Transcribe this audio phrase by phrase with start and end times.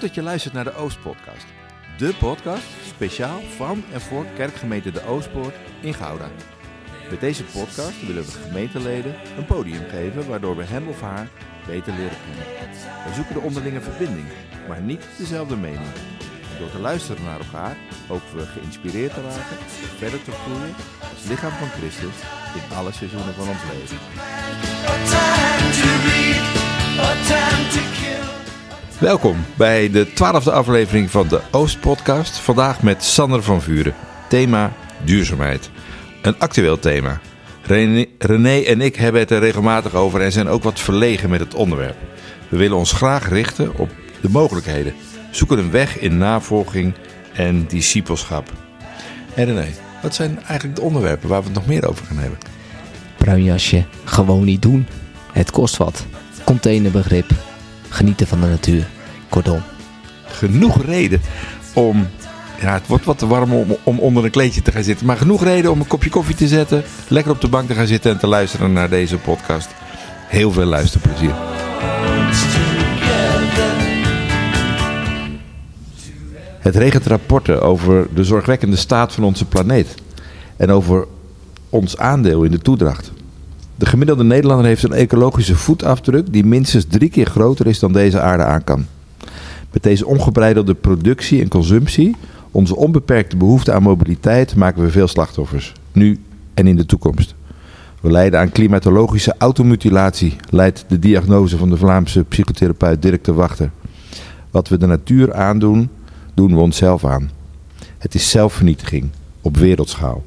[0.00, 1.46] Dat je luistert naar de Oostpodcast.
[1.98, 6.28] De podcast speciaal van en voor kerkgemeente De Oostpoort in Gouda.
[7.10, 11.28] Met deze podcast willen we gemeenteleden een podium geven waardoor we hem of haar
[11.66, 12.46] beter leren kennen.
[13.06, 14.26] We zoeken de onderlinge verbinding,
[14.68, 15.92] maar niet dezelfde mening.
[16.52, 17.76] En door te luisteren naar elkaar
[18.08, 22.16] hopen we geïnspireerd te raken en verder te groeien als lichaam van Christus
[22.54, 23.98] in alle seizoenen van ons leven.
[29.00, 32.38] Welkom bij de twaalfde aflevering van de Oostpodcast.
[32.38, 33.94] Vandaag met Sander van Vuren.
[34.28, 34.72] Thema
[35.04, 35.70] duurzaamheid.
[36.22, 37.20] Een actueel thema.
[38.18, 41.54] René, en ik hebben het er regelmatig over en zijn ook wat verlegen met het
[41.54, 41.96] onderwerp.
[42.48, 43.90] We willen ons graag richten op
[44.20, 44.94] de mogelijkheden.
[45.30, 46.94] Zoeken een weg in navolging
[47.32, 48.52] en discipelschap.
[49.34, 49.68] En René,
[50.02, 52.38] wat zijn eigenlijk de onderwerpen waar we het nog meer over gaan hebben?
[53.16, 54.86] Bruinjasje, gewoon niet doen.
[55.32, 56.06] Het kost wat.
[56.44, 57.49] Containerbegrip.
[57.90, 58.88] Genieten van de natuur.
[59.28, 59.62] Kortom.
[60.26, 61.20] genoeg reden
[61.74, 62.08] om.
[62.60, 65.06] Ja, het wordt wat te warm om, om onder een kleedje te gaan zitten.
[65.06, 66.82] Maar genoeg reden om een kopje koffie te zetten.
[67.08, 69.68] Lekker op de bank te gaan zitten en te luisteren naar deze podcast.
[70.26, 71.34] Heel veel luisterplezier.
[76.60, 79.94] Het regent rapporten over de zorgwekkende staat van onze planeet.
[80.56, 81.06] En over
[81.68, 83.12] ons aandeel in de toedracht.
[83.80, 88.20] De gemiddelde Nederlander heeft een ecologische voetafdruk die minstens drie keer groter is dan deze
[88.20, 88.86] aarde aan kan.
[89.72, 92.16] Met deze ongebreidelde productie en consumptie,
[92.50, 96.18] onze onbeperkte behoefte aan mobiliteit, maken we veel slachtoffers, nu
[96.54, 97.34] en in de toekomst.
[98.00, 103.70] We lijden aan klimatologische automutilatie, leidt de diagnose van de Vlaamse psychotherapeut Dirk de Wachter.
[104.50, 105.88] Wat we de natuur aandoen,
[106.34, 107.30] doen we onszelf aan.
[107.98, 109.08] Het is zelfvernietiging
[109.40, 110.22] op wereldschaal.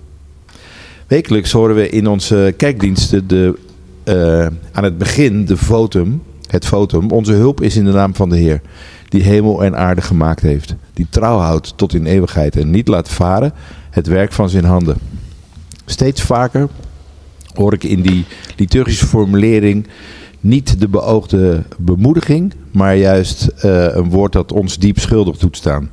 [1.13, 3.59] Wekelijks horen we in onze kijkdiensten de,
[4.03, 7.11] eh, aan het begin de votum, het votum.
[7.11, 8.61] Onze hulp is in de naam van de Heer,
[9.09, 10.75] die hemel en aarde gemaakt heeft.
[10.93, 13.53] Die trouw houdt tot in eeuwigheid en niet laat varen
[13.89, 14.97] het werk van zijn handen.
[15.85, 16.67] Steeds vaker
[17.53, 18.25] hoor ik in die
[18.57, 19.87] liturgische formulering
[20.39, 25.89] niet de beoogde bemoediging, maar juist eh, een woord dat ons diep schuldig doet staan.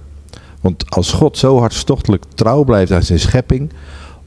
[0.60, 3.70] Want als God zo hartstochtelijk trouw blijft aan zijn schepping,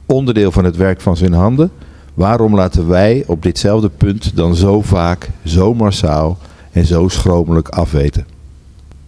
[0.06, 1.70] onderdeel van het werk van zijn handen,
[2.14, 6.38] waarom laten wij op ditzelfde punt dan zo vaak, zo massaal
[6.72, 8.26] en zo schromelijk afweten?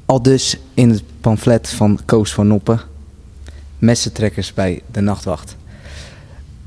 [0.07, 2.81] Al dus in het pamflet van Koos van Noppen.
[3.79, 5.57] Messentrekkers bij de nachtwacht.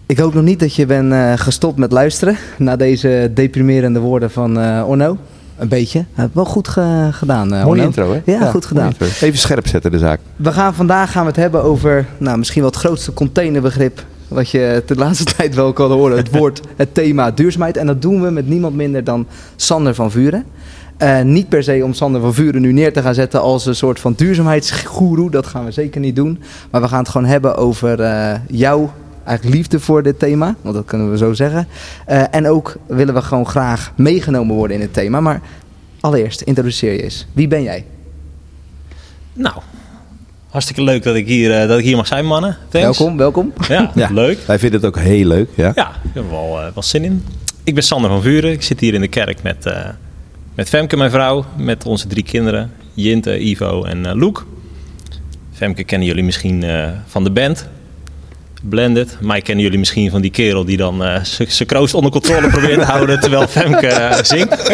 [0.06, 4.32] Ik hoop nog niet dat je bent eh, gestopt met luisteren na deze deprimerende woorden
[4.32, 5.18] van eh Orno.
[5.58, 6.06] Een beetje.
[6.20, 7.84] Uh, wel goed ge- gedaan, eh, Mooie Orno.
[7.84, 8.32] intro, hè?
[8.32, 8.94] Ja, goed gedaan.
[9.00, 10.20] Even scherp zetten de zaak.
[10.36, 14.50] We gaan vandaag gaan we het hebben over nou, misschien wel het grootste containerbegrip wat
[14.50, 16.18] je de laatste tijd wel kan horen.
[16.18, 17.78] Het woord, het thema duurzaamheid.
[17.78, 20.46] En dat doen we met niemand minder dan Sander van Vuren.
[20.98, 23.76] Eh, niet per se om Sander van Vuren nu neer te gaan zetten als een
[23.76, 25.32] soort van duurzaamheidsgoeroe.
[25.32, 26.40] Dat gaan we zeker niet doen.
[26.72, 28.92] Maar we gaan het gewoon hebben over eh, jouw
[29.24, 30.56] eigenlijk liefde voor dit thema.
[30.62, 31.68] Want dat kunnen we zo zeggen.
[32.06, 35.20] Eh, en ook willen we gewoon graag meegenomen worden in het thema.
[35.20, 35.42] Maar
[36.00, 37.28] allereerst, introduceer je eens.
[37.34, 37.86] Wie ben jij?
[39.34, 39.56] Nou,
[40.50, 42.58] hartstikke leuk dat ik hier, eh, dat ik hier mag zijn, mannen.
[42.70, 42.98] Thanks.
[42.98, 43.54] Welkom, welkom.
[43.68, 44.10] Ja, Ja.
[44.12, 44.40] leuk.
[44.46, 45.72] Wij vinden het ook heel leuk, ja?
[45.76, 47.26] Ja, ik heb er wel, eh, wel zin in.
[47.64, 48.52] Ik ben Sander van Vuren.
[48.52, 49.74] Ik zit hier in de kerk met, eh,
[50.56, 51.46] met Femke, mijn vrouw.
[51.58, 52.72] Met onze drie kinderen.
[52.94, 54.46] Jinte, Ivo en eh Loek.
[55.54, 56.66] Femke kennen jullie misschien
[57.08, 57.68] van de band.
[58.62, 59.18] Blended.
[59.22, 62.86] Mij kennen jullie misschien van die kerel die dan zijn kroost onder controle probeert te
[62.86, 64.58] houden terwijl Femke zingt.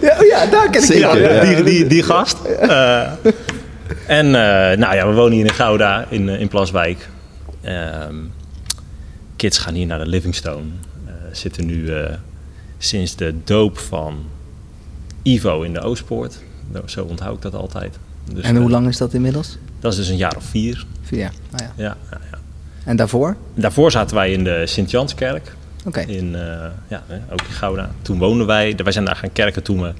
[0.00, 1.34] Ja, oh ja daar ken ik Zeker.
[1.34, 2.36] Ja, die, die, die gast.
[4.06, 7.08] En eh, nou ja, we wonen hier in Gouda, in, eh, in Plaswijk.
[7.60, 8.16] Ehm,
[9.36, 10.66] kids gaan hier naar de Livingstone.
[11.06, 11.90] Eh zitten nu
[12.78, 14.24] sinds de doop van
[15.22, 16.38] Ivo in de Oostpoort.
[16.86, 17.98] Zo onthoud ik dat altijd.
[18.32, 19.58] Dus, En hoe lang is dat inmiddels?
[19.80, 20.86] Dat is dus een jaar of vier.
[21.02, 21.32] Vier jaar.
[21.50, 21.72] Nou ja.
[21.82, 22.38] Ja, ja, ja.
[22.84, 23.36] En daarvoor?
[23.54, 25.56] Daarvoor zaten wij in de Sint-Janskerk.
[25.84, 26.00] Oké.
[26.00, 26.36] In,
[26.88, 27.90] ja, ook in Gouda.
[28.02, 29.92] Toen woonden wij, wij zijn daar gaan kerken toen we,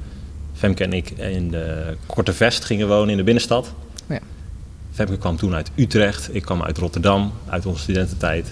[0.53, 3.73] Femke en ik, in de Korte Vest gingen wonen in de binnenstad.
[4.07, 4.19] Ja.
[4.93, 8.49] Femke kwam toen uit Utrecht, ik kwam uit Rotterdam, uit onze studententijd.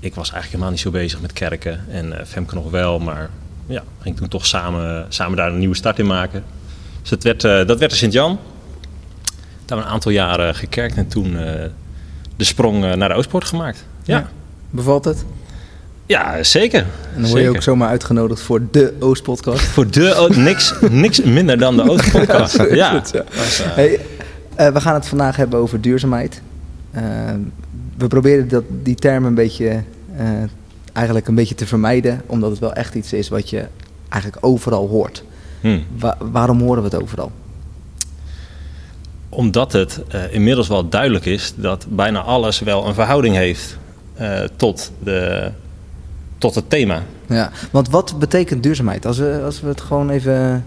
[0.00, 3.30] Ik was eigenlijk helemaal niet zo bezig met kerken en eh, Femke nog wel, maar
[3.66, 6.44] ja, ging toen toch samen, samen daar een nieuwe start in maken.
[7.00, 8.38] Dus dat werd, eh, dat werd de Sint-Jan.
[9.64, 11.64] Daar een aantal jaren gekerkt en toen eh,
[12.36, 13.84] de sprong naar de Oostpoort gemaakt.
[14.04, 14.28] Ja, Ja.
[14.70, 15.24] Bevalt het?
[16.06, 16.80] ja zeker.
[16.80, 17.56] En dan word je Zeker.
[17.56, 19.60] ook zomaar uitgenodigd voor de Oostpodcast.
[19.64, 22.62] Voor de niks, niks minder dan de Oostpodcast.
[22.70, 23.02] ja.
[23.64, 24.00] Hey,
[24.58, 26.42] eh, we gaan het vandaag hebben over duurzaamheid.
[26.90, 27.02] Eh,
[27.96, 29.82] we proberen dat, die term een beetje,
[30.16, 30.26] eh,
[30.92, 33.64] eigenlijk een beetje te vermijden, omdat het wel echt iets is wat je
[34.08, 35.24] eigenlijk overal hoort.
[35.60, 35.78] Hm.
[35.98, 37.32] Wa- waarom horen we het overal?
[39.28, 40.00] Omdat het
[40.30, 43.78] inmiddels wel duidelijk is dat bijna alles wel een verhouding heeft
[44.56, 45.50] tot, de,
[46.38, 47.02] tot het thema.
[47.26, 49.06] Ja, want wat betekent duurzaamheid?
[49.06, 50.64] Als we, als we het gewoon even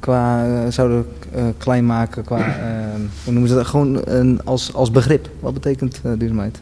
[0.00, 3.66] qua eh, zouden eh, klein maken, qua, eh, hoe noemen ze dat?
[3.66, 5.28] Gewoon een, als, als begrip.
[5.40, 6.60] Wat betekent eh, duurzaamheid?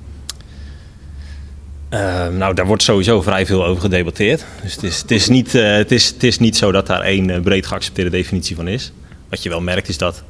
[1.89, 4.45] Eh, nou, daar wordt sowieso vrij veel over gedebatteerd.
[4.63, 7.43] Dus het is, het is, niet, het is, het is niet zo dat daar één
[7.43, 8.93] breed geaccepteerde definitie van is.
[9.29, 10.23] Wat je wel merkt is dat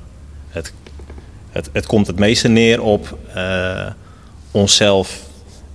[0.49, 0.73] het,
[1.51, 3.19] het, het komt het meeste neer op
[4.51, 5.21] onszelf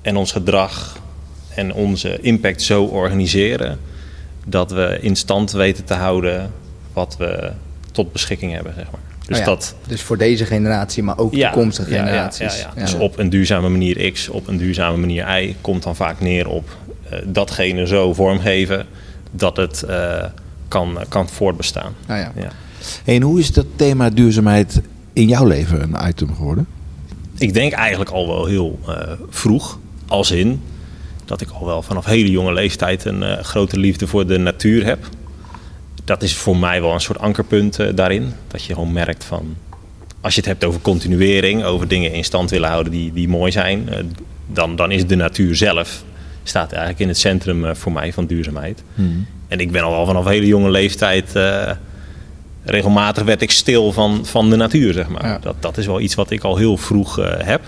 [0.02, 0.98] en ons gedrag
[1.56, 3.80] en onze impact zo organiseren
[4.46, 6.52] dat we in stand weten te houden
[6.94, 7.52] wat we
[7.92, 9.02] tot beschikking hebben, zeg maar.
[9.28, 12.60] Dus ja, dat, Dus voor deze generatie, maar ook toekomstige ja, ja, generaties.
[12.60, 12.82] Ja, ja.
[12.82, 16.48] Dus op een duurzame manier X, op een duurzame manier Y komt dan vaak neer
[16.48, 16.78] op
[17.10, 18.86] eh, datgene zo vormgeven
[19.32, 20.26] dat het eh,
[20.68, 21.94] kan, kan voortbestaan.
[22.08, 22.32] Nou ja.
[22.36, 22.50] Ja.
[23.06, 24.82] En hoe is dat thema duurzaamheid
[25.14, 26.68] in jouw leven een item geworden?
[27.38, 30.62] Ik denk eigenlijk al wel heel eh, vroeg, als in
[31.26, 34.86] dat ik al wel vanaf hele jonge leeftijd een eh, grote liefde voor de natuur
[34.86, 35.10] heb.
[36.06, 38.34] Dat is voor mij wel een soort ankerpunt eh, daarin.
[38.48, 39.56] Dat je gewoon merkt van,
[40.22, 43.52] als je het hebt over continuering, over dingen in stand willen houden die, die mooi
[43.52, 44.04] zijn, eh,
[44.48, 46.04] dan, dan is de natuur zelf,
[46.44, 48.84] staat eigenlijk in het centrum eh, voor mij van duurzaamheid.
[49.48, 51.40] En ik ben al vanaf hele jonge leeftijd,
[52.64, 55.26] regelmatig werd ik stil van, van de natuur, zeg maar.
[55.26, 55.38] Ja.
[55.40, 57.62] Dat, dat is wel iets wat ik al heel vroeg heb.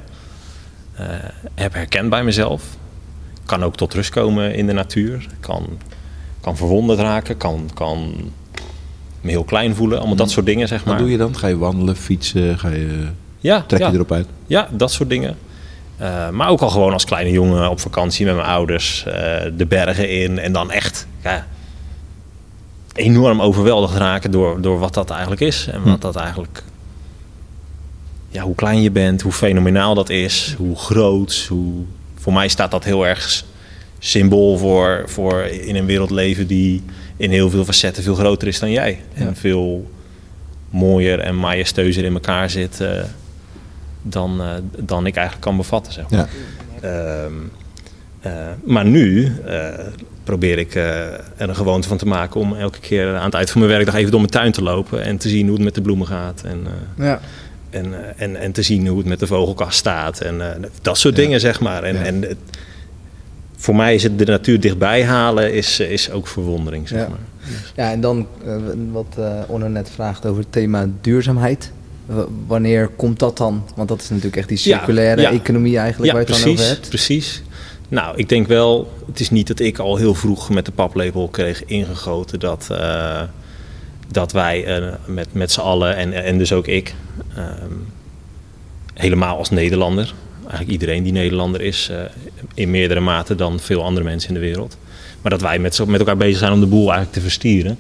[1.54, 2.64] Heb herkend bij mezelf.
[3.46, 5.28] Kan ook tot rust komen in de natuur.
[5.40, 5.78] Kan,
[6.46, 8.14] kan verwonderd raken, kan, kan
[9.22, 9.98] me heel klein voelen.
[9.98, 10.94] Allemaal dat soort dingen, zeg maar.
[10.94, 11.38] Wat doe je dan?
[11.38, 12.60] Ga je wandelen, fietsen?
[12.60, 13.08] Ga je,
[13.40, 13.94] Ja, trek je ja.
[13.94, 14.28] erop uit?
[14.48, 15.38] Ja, dat soort dingen.
[15.98, 19.14] Eh, maar ook al gewoon als kleine jongen op vakantie met mijn ouders eh,
[19.58, 20.40] de bergen in.
[20.40, 21.48] En dan echt ja,
[22.94, 25.68] enorm overweldigd raken door, door wat dat eigenlijk is.
[25.68, 26.64] En wat dat eigenlijk...
[28.30, 31.46] Ja, hoe klein je bent, hoe fenomenaal dat is, hoe groot.
[31.50, 31.84] Hoe...
[32.16, 33.44] Voor mij staat dat heel erg
[34.06, 36.84] symbool voor, voor in een wereld leven die
[37.18, 39.00] in heel veel facetten veel groter is dan jij.
[39.14, 39.26] Ja.
[39.26, 39.92] En veel
[40.70, 42.90] mooier en majesteuzer in elkaar zit eh,
[44.02, 44.48] dan, eh,
[44.80, 45.94] dan ik eigenlijk kan bevatten.
[45.94, 46.30] Zeg maar.
[46.82, 46.88] Ja.
[46.90, 47.34] Ehm,
[48.22, 48.32] eh,
[48.64, 49.32] maar nu
[50.24, 53.62] probeer ik er een gewoonte van te maken om elke keer aan het eind van
[53.62, 55.82] mijn werkdag even door mijn tuin te lopen en te zien hoe het met de
[55.82, 56.42] bloemen gaat.
[56.46, 56.68] En,
[56.98, 57.20] Ja.
[57.70, 60.20] en, en, en te zien hoe het met de vogelkast staat.
[60.22, 60.42] En
[60.82, 61.84] dat soort dingen, zeg maar.
[61.84, 62.38] En, en het-
[63.58, 67.08] voor mij is het de natuur dichtbij halen is, is ook verwondering, zeg Ja.
[67.08, 67.20] maar.
[67.76, 68.56] Ja, en dan eh,
[68.92, 71.72] wat eh Onno net vraagt over het thema duurzaamheid.
[72.48, 73.64] Wanneer komt dat dan?
[73.76, 75.32] Want dat is natuurlijk echt die circulaire ja.
[75.32, 76.90] economie eigenlijk waar je het dan over hebt.
[76.90, 77.44] precies.
[77.90, 81.28] Nou, ik denk wel, het is niet dat ik al heel vroeg met de paplepel
[81.28, 83.22] kreeg ingegoten dat, eh,
[84.12, 86.96] dat wij met, met z'n allen, en, en dus ook ik,
[87.36, 87.72] ehm,
[88.94, 90.14] helemaal als Nederlander,
[90.50, 91.98] eigenlijk iedereen die Nederlander is, eh,
[92.54, 94.78] in meerdere mate dan veel andere mensen in de wereld.
[95.22, 97.78] Maar dat wij met, met elkaar bezig zijn om de boel eigenlijk te verstieren.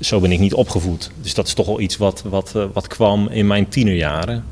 [0.00, 1.10] Zo ben ik niet opgevoed.
[1.20, 4.44] Dus dat is toch wel iets wat, wat, eh, wat kwam in mijn tienerjaren.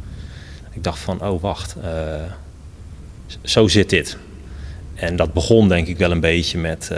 [0.73, 2.23] Ik dacht van, oh wacht, eh,
[3.43, 4.17] zo zit dit.
[4.95, 6.91] En dat begon denk ik wel een beetje met,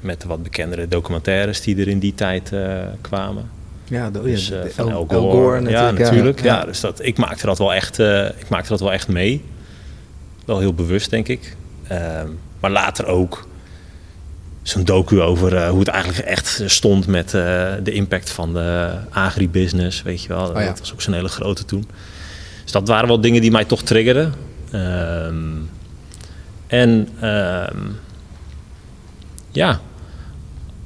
[0.00, 2.52] met de wat bekendere documentaires die er in die tijd
[3.00, 3.50] kwamen.
[3.84, 5.20] Ja, de, Dus, de van El, Gore.
[5.20, 6.42] Gore ja, natuurlijk.
[6.42, 6.64] Ja, Ja.
[6.64, 7.98] dus dat, ik, maakte dat wel echt,
[8.38, 9.42] ik maakte dat wel echt mee.
[10.44, 11.56] Wel heel bewust, denk ik.
[11.88, 12.28] Ehm,
[12.60, 13.46] maar later ook
[14.62, 18.90] zo'n docu over eh, hoe het eigenlijk echt stond met eh, de impact van de
[19.10, 20.48] agribusiness, weet je wel.
[20.48, 20.66] Oh ja.
[20.66, 21.88] Dat was ook zo'n hele grote toen.
[22.62, 24.34] Dus dat waren wel dingen die mij toch triggerden.
[24.70, 25.44] Ehm,
[26.66, 27.78] en ehm,
[29.50, 29.80] ja,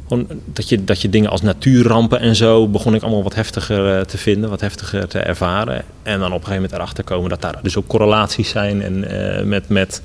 [0.08, 3.98] gewoon dat je, dat je dingen als natuurrampen en zo begon ik allemaal wat heftiger
[3.98, 5.84] eh, te vinden, wat heftiger te ervaren.
[6.02, 9.04] En dan op een gegeven moment erachter komen dat daar dus ook correlaties zijn en,
[9.04, 10.02] eh, met, met,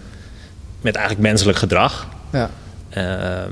[0.81, 2.08] met eigenlijk menselijk gedrag.
[2.31, 2.50] Ja.
[2.89, 3.51] Ehm,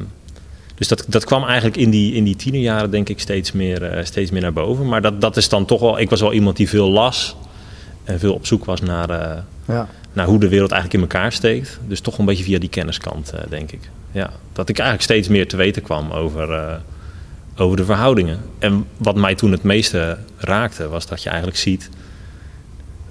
[0.75, 4.05] dus dat, dat kwam eigenlijk in die, in die tienerjaren denk ik steeds meer, eh,
[4.05, 4.87] steeds meer naar boven.
[4.87, 5.99] Maar dat, dat is dan toch wel...
[5.99, 7.35] Ik was wel iemand die veel las
[8.03, 9.87] en veel op zoek was naar, Ja.
[10.13, 11.79] naar hoe de wereld eigenlijk in elkaar steekt.
[11.87, 13.89] Dus toch een beetje via die kenniskant, denk ik.
[14.11, 16.75] Ja, dat ik eigenlijk steeds meer te weten kwam over, eh,
[17.57, 18.39] over de verhoudingen.
[18.59, 21.89] En wat mij toen het meeste raakte, was dat je eigenlijk ziet...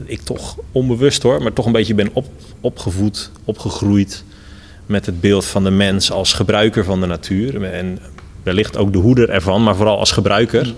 [0.05, 2.27] ik toch onbewust hoor, maar toch een beetje ben op,
[2.61, 4.25] opgevoed, opgegroeid...
[4.87, 7.65] met het beeld van de mens als gebruiker van de natuur.
[7.65, 7.99] En
[8.43, 10.75] wellicht ook de hoeder ervan, maar vooral als gebruiker.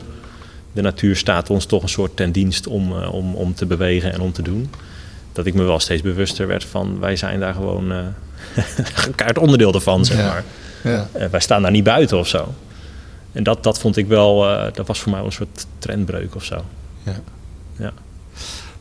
[0.73, 4.13] De natuur staat ons toch een soort ten dienst om, eh, om, om te bewegen
[4.13, 4.71] en om te doen
[5.33, 8.07] dat ik me wel steeds bewuster werd van wij zijn daar gewoon eh
[9.05, 10.45] een kaart onderdeel ervan, zeg maar.
[10.83, 11.09] Ja.
[11.13, 12.55] Eh, wij staan daar niet buiten of zo.
[13.33, 16.35] En dat, dat vond ik wel, eh, dat was voor mij wel een soort trendbreuk
[16.35, 16.65] of zo.
[17.03, 17.21] Ja.
[17.77, 17.93] Ja.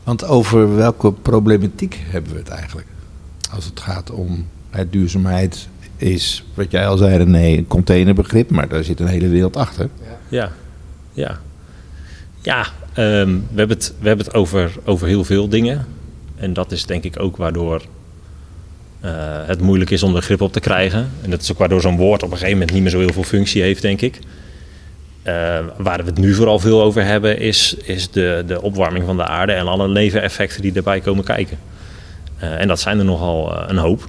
[0.04, 2.86] Want over welke problematiek hebben we het eigenlijk?
[3.54, 4.48] Als het gaat om
[4.90, 9.56] duurzaamheid is, wat jij al zei René, een containerbegrip, maar daar zit een hele wereld
[9.56, 9.88] achter.
[10.28, 10.52] Ja,
[11.12, 11.38] ja.
[12.42, 15.86] Ja, ehm, we hebben het, we hebben het over, over heel veel dingen.
[16.36, 17.82] En dat is denk ik ook waardoor
[19.00, 19.12] eh,
[19.46, 21.10] het moeilijk is om er grip op te krijgen.
[21.22, 23.12] En dat is ook waardoor zo'n woord op een gegeven moment niet meer zo heel
[23.12, 24.18] veel functie heeft, denk ik.
[25.22, 29.16] Eh, waar we het nu vooral veel over hebben, is, is de, de opwarming van
[29.16, 31.58] de aarde en alle neveneffecten die erbij komen kijken.
[32.36, 34.08] Eh, en dat zijn er nogal een hoop.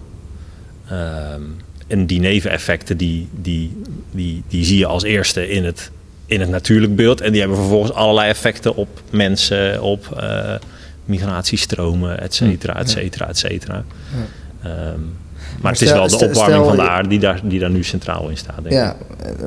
[0.87, 1.41] Ehm,
[1.87, 3.81] en die neveneffecten, die, die,
[4.11, 5.91] die, die zie je als eerste in het,
[6.25, 7.21] in het natuurlijk beeld.
[7.21, 10.23] En die hebben vervolgens allerlei effecten op mensen, op
[11.05, 13.75] migratiestromen, et cetera, et cetera, et cetera.
[13.75, 14.40] Ja.
[14.63, 14.99] Ehm,
[15.61, 18.29] maar, het is wel de opwarming van de aarde die daar, die daar nu centraal
[18.29, 18.63] in staat.
[18.63, 18.95] Denk ja,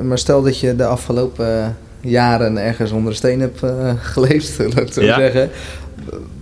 [0.01, 4.87] maar stel dat je de afgelopen jaren ergens onder de steen hebt uh, geleefd, laat
[4.87, 5.49] ik zo zeggen.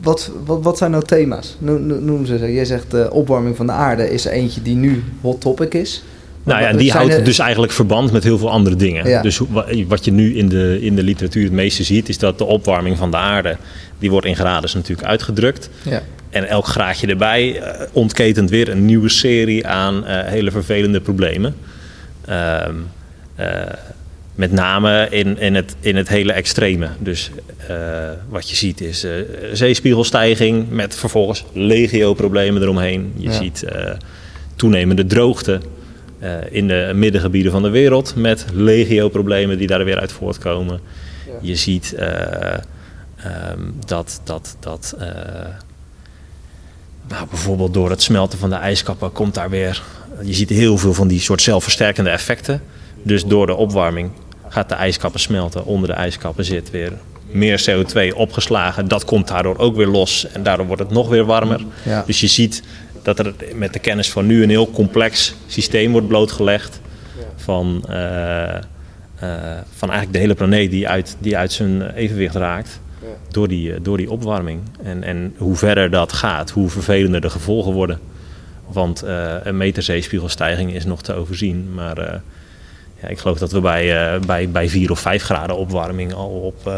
[0.01, 1.55] Wat, wat, wat zijn nou thema's?
[1.59, 2.53] Noem ze.
[2.53, 6.03] Jij zegt de opwarming van de aarde is eentje die nu hot topic is.
[6.43, 9.21] Nou ja, en die houdt dus eigenlijk verband met heel veel andere dingen.
[9.21, 9.41] Dus
[9.87, 12.97] wat je nu in de, in de literatuur het meeste ziet, is dat de opwarming
[12.97, 13.57] van de aarde,
[13.99, 15.69] die wordt in graden natuurlijk uitgedrukt.
[15.81, 16.01] Ja.
[16.33, 21.55] En elk graadje erbij uh, ontketent weer een nieuwe serie aan uh, hele vervelende problemen.
[22.25, 22.75] Ehm,
[23.39, 23.47] uh,
[24.35, 26.87] met name in, in, het, in het hele extreme.
[26.99, 27.31] Dus
[28.29, 29.05] wat je ziet is
[29.51, 33.13] zeespiegelstijging met vervolgens legio-problemen eromheen.
[33.15, 33.65] Je ziet
[34.55, 35.59] toenemende droogte
[36.49, 40.79] in de middengebieden van de wereld met legio-problemen die daar weer uit voortkomen.
[41.25, 41.33] Ja.
[41.41, 44.95] Je ziet um, dat, dat, dat
[47.07, 49.83] nou, bijvoorbeeld door het smelten van de ijskappen komt daar weer.
[50.21, 52.61] Je ziet heel veel van die soort zelfversterkende effecten.
[53.03, 54.11] Dus door de opwarming
[54.47, 55.65] gaat de ijskappen smelten.
[55.65, 56.91] Onder de ijskappen zit weer
[57.31, 58.87] meer CO2 opgeslagen.
[58.87, 61.61] Dat komt daardoor ook weer los en daardoor wordt het nog weer warmer.
[62.05, 62.63] Dus je ziet
[63.01, 66.81] dat er met de kennis van nu een heel complex systeem wordt blootgelegd.
[67.35, 68.57] Van, uh, uh,
[69.75, 72.79] van eigenlijk de hele planeet die uit, die uit zijn evenwicht raakt
[73.29, 74.61] door, die, eh, door die opwarming.
[74.83, 77.99] En, en hoe verder dat gaat, hoe vervelender de gevolgen worden.
[78.67, 81.73] Want uh, een meter zeespiegelstijging is nog te overzien.
[81.73, 82.05] Maar uh,
[83.01, 86.29] ja, ik geloof dat we bij, uh, bij, bij 4 of 5 graden opwarming al
[86.29, 86.71] op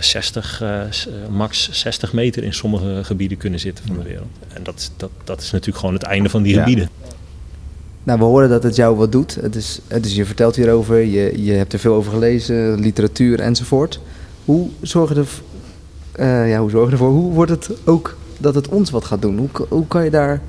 [0.00, 0.62] 60,
[1.30, 4.30] max 60 meter in sommige gebieden kunnen zitten van de wereld.
[4.54, 6.88] En dat, dat, dat is natuurlijk gewoon het einde van die gebieden.
[8.04, 9.34] Nou, we horen dat het jou wat doet.
[9.34, 13.40] Het is, het is, je vertelt hierover, je, je hebt er veel over gelezen, literatuur
[13.40, 14.00] enzovoort.
[14.44, 15.28] Hoe zorgen er,
[16.16, 17.10] uh, ja, hoe zorgen ervoor?
[17.10, 19.38] Hoe wordt het ook dat het ons wat gaat doen?
[19.38, 20.40] Hoe, hoe kan je daar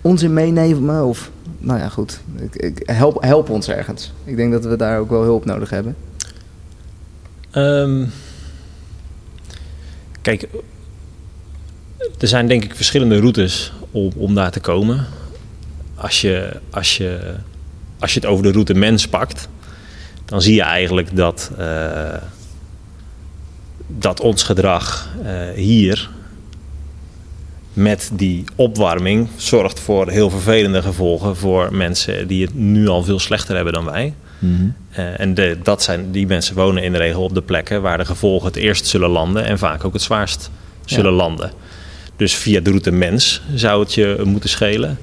[0.00, 1.04] ons in meenemen?
[1.04, 2.20] Of, nou ja, goed.
[2.36, 4.12] Ik, ik, help, help ons ergens.
[4.24, 5.96] Ik denk dat we daar ook wel hulp nodig hebben.
[7.52, 8.10] Um,
[10.22, 10.48] kijk,
[12.18, 15.06] er zijn denk ik verschillende routes om, om daar te komen.
[15.94, 17.34] Als je, als, je,
[17.98, 19.48] als je het over de route mens pakt,
[20.24, 21.50] dan zie je eigenlijk dat.
[21.58, 22.14] Uh,
[23.86, 26.10] dat ons gedrag uh, hier
[27.72, 33.18] met die opwarming zorgt voor heel vervelende gevolgen voor mensen die het nu al veel
[33.18, 34.14] slechter hebben dan wij.
[34.38, 34.74] Mm -hmm.
[34.98, 37.98] uh, en de, dat zijn, die mensen wonen in de regel op de plekken waar
[37.98, 40.50] de gevolgen het eerst zullen landen en vaak ook het zwaarst
[40.84, 41.16] zullen ja.
[41.16, 41.52] landen.
[42.16, 44.98] Dus via de route mens zou het je moeten schelen.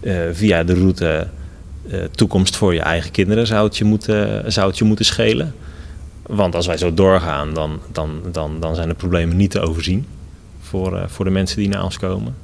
[0.00, 1.28] Uh, via de route
[2.10, 5.54] toekomst voor je eigen kinderen zou het je moeten, zou het je moeten schelen.
[6.32, 10.06] Want als wij zo doorgaan, dan, dan, dan, dan zijn de problemen niet te overzien
[10.60, 12.36] voor, uh, voor de mensen die naar ons komen.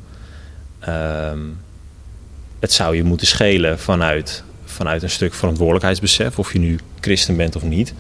[0.89, 1.59] Um,
[2.59, 7.57] het zou je moeten schelen vanuit, vanuit een stuk verantwoordelijkheidsbesef, of je nu christen bent
[7.57, 7.95] of niet.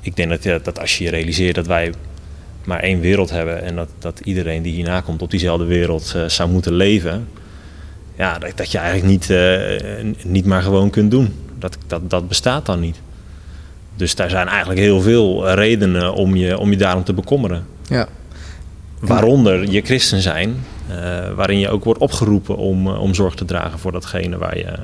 [0.00, 1.92] Ik denk dat, dat als je realiseert dat wij
[2.64, 6.28] maar één wereld hebben en dat, dat iedereen die hierna komt op diezelfde wereld uh,
[6.28, 7.28] zou moeten leven,
[8.16, 11.34] ja, dat, dat je eigenlijk niet, uh, niet maar gewoon kunt doen.
[11.58, 13.00] Dat, dat, dat bestaat dan niet.
[13.96, 17.66] Dus daar zijn eigenlijk heel veel redenen om je, om je daarom te bekommeren.
[17.82, 18.08] Ja.
[19.00, 20.96] Waaronder je christen zijn, uh,
[21.34, 24.78] waarin je ook wordt opgeroepen om, uh, om zorg te dragen voor datgene waar je,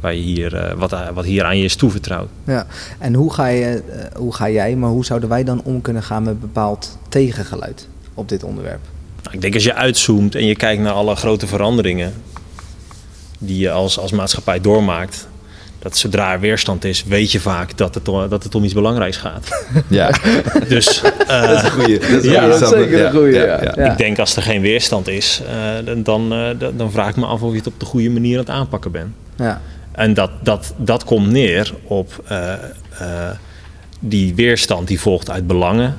[0.00, 2.28] waar je hier, uh, wat, wat hier aan je is toevertrouwd.
[2.44, 2.66] Ja,
[2.98, 3.82] en hoe ga, je,
[4.16, 8.28] hoe ga jij, maar hoe zouden wij dan om kunnen gaan met bepaald tegengeluid op
[8.28, 8.80] dit onderwerp?
[9.22, 12.12] Nou, ik denk als je uitzoomt en je kijkt naar alle grote veranderingen
[13.38, 15.28] die je als, als maatschappij doormaakt,
[15.82, 19.16] dat zodra er weerstand is, weet je vaak dat het, dat het om iets belangrijks
[19.16, 19.48] gaat.
[19.88, 20.10] Ja.
[20.68, 21.98] dus, uh, dat is een goede.
[21.98, 23.32] Dat is ja, zeker een goede.
[23.32, 23.90] Ja, ja.
[23.90, 25.42] Ik denk als er geen weerstand is,
[25.84, 28.32] uh, dan, uh, dan vraag ik me af of je het op de goede manier
[28.32, 29.14] aan het aanpakken bent.
[29.36, 29.60] Ja.
[29.92, 32.22] En dat, dat, dat komt neer op
[33.98, 35.98] die weerstand die volgt uit belangen.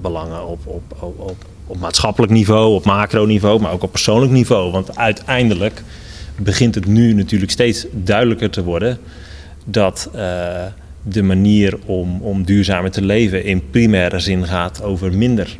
[0.00, 4.72] belangen op, op, op, op, op maatschappelijk niveau, op macroniveau, maar ook op persoonlijk niveau.
[4.72, 5.82] Want uiteindelijk
[6.42, 8.98] begint het nu natuurlijk steeds duidelijker te worden
[9.64, 10.64] dat eh,
[11.02, 15.58] de manier om, om duurzamer te leven in primaire zin gaat over minder.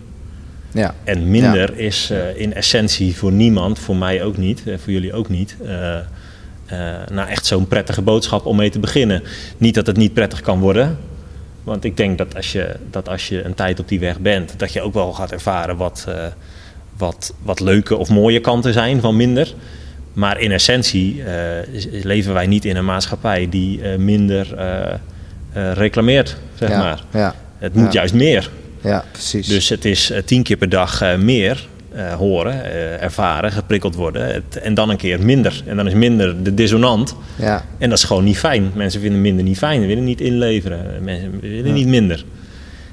[0.73, 0.95] Ja.
[1.05, 5.12] En minder is uh, in essentie voor niemand, voor mij ook niet, en voor jullie
[5.12, 5.69] ook niet, uh,
[7.12, 9.23] nou echt zo'n prettige boodschap om mee te beginnen.
[9.59, 10.99] Niet dat het niet prettig kan worden,
[11.62, 14.55] want ik denk dat als je, dat als je een tijd op die weg bent,
[14.57, 16.07] dat je ook wel gaat ervaren wat,
[16.97, 19.55] wat, wat leuke of mooie kanten zijn van minder.
[20.12, 21.25] Maar in essentie uh,
[22.02, 27.02] leven wij niet in een maatschappij die uh, minder uh, reclameert, zeg ja, maar.
[27.12, 27.92] Ja, het moet ja.
[27.92, 28.50] juist meer.
[28.81, 29.47] Ja, precies.
[29.47, 31.66] Dus het is tien keer per dag meer
[32.16, 32.64] horen,
[33.00, 34.26] ervaren, geprikkeld worden.
[34.26, 35.62] Het, en dan een keer minder.
[35.66, 37.16] En dan is minder de dissonant.
[37.37, 37.64] Ja.
[37.78, 38.71] En dat is gewoon niet fijn.
[38.75, 39.81] Mensen vinden minder niet fijn.
[39.81, 41.04] Ze willen niet inleveren.
[41.04, 42.25] Mensen willen niet minder.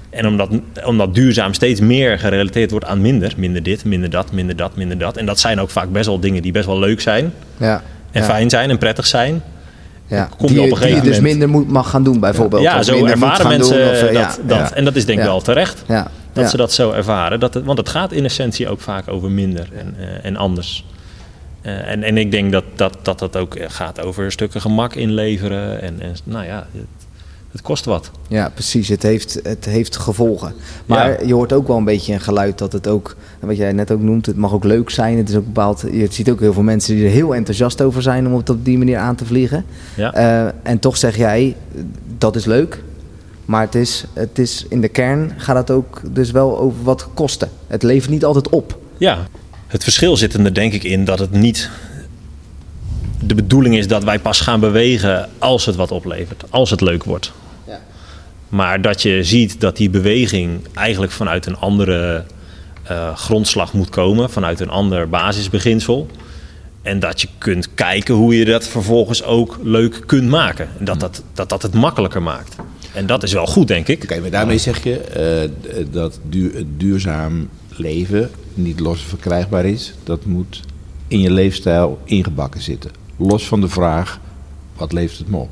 [0.09, 0.49] En omdat,
[0.85, 3.33] omdat duurzaam steeds meer gerelateerd wordt aan minder.
[3.37, 5.17] Minder dit, minder dat, minder dat, minder dat.
[5.17, 7.33] En dat zijn ook vaak best wel dingen die best wel leuk zijn.
[7.57, 7.83] Ja.
[8.11, 8.27] En ja.
[8.27, 9.41] fijn zijn en prettig zijn.
[10.07, 10.29] Ja.
[10.37, 12.19] Kom die, je op een gegeven die je dus moment- minder moet, mag gaan doen
[12.19, 12.61] bijvoorbeeld.
[12.61, 14.39] Ja, zo ervaren mensen doen, of, eh, dat.
[14.47, 14.71] ja, dat.
[14.71, 15.83] En dat is denk ik wel terecht.
[15.87, 16.11] Ja.
[16.33, 17.39] Dat ze dat zo ervaren.
[17.39, 20.85] Dat het, want het gaat in essentie ook vaak over minder en, eh, en anders.
[21.61, 25.81] Eh, en, en ik denk dat dat, dat dat ook gaat over stukken gemak inleveren.
[25.81, 26.67] En, en nou ja,
[27.51, 28.11] het, kost wat.
[28.27, 28.87] Ja, precies.
[28.87, 30.53] Het heeft, het heeft gevolgen.
[30.85, 31.27] Maar Ja.
[31.27, 34.01] je hoort ook wel een beetje een geluid dat het ook, wat jij net ook
[34.01, 35.17] noemt, het mag ook leuk zijn.
[35.17, 38.01] Het is ook bepaald, je ziet ook heel veel mensen die er heel enthousiast over
[38.01, 39.65] zijn om het op die manier aan te vliegen.
[39.95, 40.13] Ja.
[40.13, 41.55] Eh, en toch zeg jij,
[42.17, 42.83] dat is leuk.
[43.45, 47.07] Maar het is, het is in de kern gaat het ook dus wel over wat
[47.13, 47.49] kosten.
[47.67, 48.79] Het levert niet altijd op.
[48.97, 49.17] Ja,
[49.67, 51.69] het verschil zit er denk ik in dat het niet
[53.19, 57.03] de bedoeling is dat wij pas gaan bewegen als het wat oplevert, als het leuk
[57.03, 57.31] wordt.
[57.67, 57.81] Ja.
[58.49, 62.23] Maar dat je ziet dat die beweging eigenlijk vanuit een andere
[62.83, 66.07] eh, grondslag moet komen, vanuit een ander basisbeginsel.
[66.81, 70.69] En dat je kunt kijken hoe je dat vervolgens ook leuk kunt maken.
[70.79, 72.55] En dat dat, dat, dat het makkelijker maakt.
[72.93, 74.03] En dat is wel goed, denk ik.
[74.03, 75.49] Oké, maar daarmee zeg je eh,
[75.91, 79.93] dat duur, duurzaam leven niet los verkrijgbaar is.
[80.03, 80.61] Dat moet
[81.07, 82.91] in je leefstijl ingebakken zitten.
[83.19, 84.19] Los van de vraag,
[84.75, 85.49] wat levert het me op?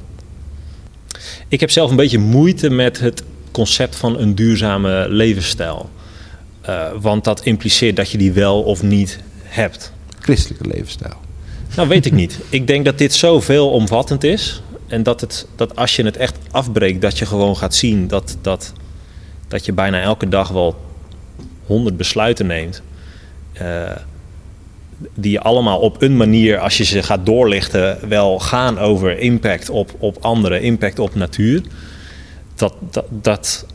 [1.48, 5.90] Ik heb zelf een beetje moeite met het concept van een duurzame levensstijl.
[6.62, 9.92] Eh, want dat impliceert dat je die wel of niet hebt.
[10.20, 11.14] Christelijke levensstijl.
[11.76, 12.40] Nou, weet ik niet.
[12.50, 14.62] Ik denk dat dit zo veelomvattend is.
[14.88, 18.38] En dat, het, dat als je het echt afbreekt, dat je gewoon gaat zien dat,
[18.42, 18.74] dat,
[19.48, 20.76] dat je bijna elke dag wel
[21.66, 22.82] honderd besluiten neemt.
[23.54, 23.92] eh,
[25.14, 29.70] die je allemaal op een manier, als je ze gaat doorlichten, wel gaan over impact
[29.70, 31.62] op, op anderen, impact op natuur.
[32.56, 33.66] Dat, dat, dat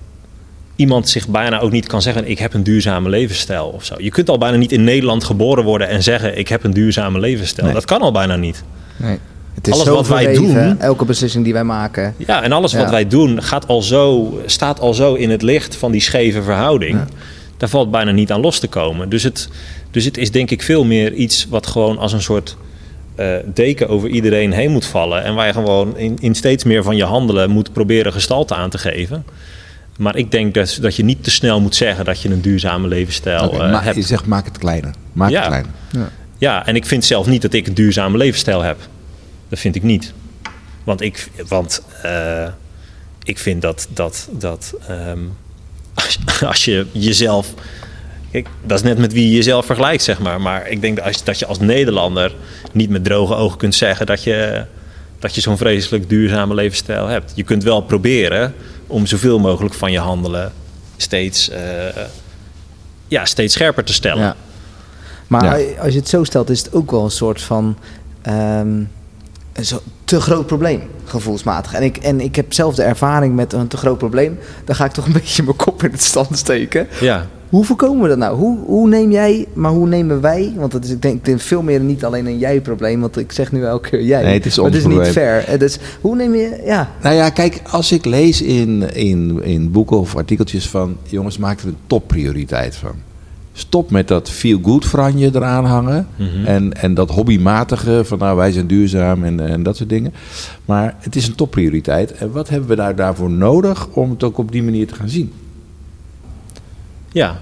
[0.77, 3.95] iemand zich bijna ook niet kan zeggen: Ik heb een duurzame levensstijl of zo.
[3.99, 7.21] Je kunt al bijna niet in Nederland geboren worden en zeggen: Ik heb een duurzame
[7.21, 7.67] levensstijl.
[7.67, 7.75] Nee.
[7.75, 8.63] Dat kan al bijna niet.
[8.97, 9.19] Nee.
[9.55, 12.15] Het is Alles wat wij doen- elke beslissing die wij maken.
[12.17, 15.77] Ja, en alles wat wij doen gaat al zo, staat al zo in het licht
[15.77, 16.93] van die scheve verhouding.
[16.99, 17.07] Ja.
[17.57, 19.09] Daar valt bijna niet aan los te komen.
[19.09, 19.49] Dus het,
[19.93, 22.57] dus het is denk ik veel meer iets wat gewoon als een soort
[23.15, 25.23] eh, deken over iedereen heen moet vallen.
[25.25, 28.71] En waar je gewoon in, in steeds meer van je handelen moet proberen gestalte aan
[28.71, 29.25] te geven.
[29.99, 32.89] Maar ik denk dus dat je niet te snel moet zeggen dat je een duurzame
[32.89, 33.97] levensstijl Oké, eh, maar hebt.
[33.97, 34.91] je zegt, maak het kleiner.
[35.13, 35.39] Maak Ja.
[35.39, 35.71] het kleiner.
[36.39, 38.79] Ja, en ik vind zelf niet dat ik een duurzame levensstijl heb.
[39.49, 40.13] Dat vind ik niet.
[40.85, 42.49] Want ik, want, eh,
[43.23, 45.19] ik vind dat, dat, dat ehm,
[45.95, 47.55] als, als je jezelf.
[48.33, 50.41] Kijk, dat is net met wie je jezelf vergelijkt, zeg maar.
[50.41, 52.35] Maar ik denk dat, als, dat je als Nederlander
[52.73, 54.65] niet met droge ogen kunt zeggen dat je,
[55.19, 57.33] dat je zo'n vreselijk duurzame levensstijl hebt.
[57.35, 58.55] Je kunt wel proberen
[58.87, 60.53] om zoveel mogelijk van je handelen
[60.97, 61.61] steeds, eh,
[63.09, 64.23] ja, steeds scherper te stellen.
[64.23, 64.37] Ja.
[65.27, 65.81] Maar Ja.
[65.81, 67.77] als je het zo stelt, is het ook wel een soort van
[68.23, 68.69] ehm,
[69.53, 71.73] een zo te groot probleem, gevoelsmatig.
[71.75, 74.39] En ik, en ik heb zelf de ervaring met een te groot probleem.
[74.65, 76.89] Dan ga ik toch een beetje mijn kop in het stand steken.
[77.01, 77.27] ja.
[77.53, 78.37] Hoe voorkomen we dat nou?
[78.37, 80.53] Hoe, hoe neem jij, maar hoe nemen wij?
[80.57, 83.01] Want dat is, ik denk, veel meer niet alleen een jij-probleem.
[83.01, 84.23] Want ik zeg nu elke keer jij.
[84.23, 85.43] Nee, het is maar het ons is niet fair.
[85.47, 86.91] Het is, hoe neem je, ja.
[87.03, 90.97] Nou ja, kijk, als ik lees in, in, in boeken of artikeltjes van...
[91.03, 92.95] jongens, maak er een topprioriteit van.
[93.53, 96.07] Stop met dat feel-good franje eraan hangen.
[96.17, 96.45] Mhm.
[96.45, 100.13] en, en dat hobbymatige van nou, wij zijn duurzaam en, en dat soort dingen.
[100.65, 102.13] Maar het is een topprioriteit.
[102.13, 105.09] En wat hebben we daar daarvoor nodig om het ook op die manier te gaan
[105.09, 105.33] zien?
[107.13, 107.41] Ja.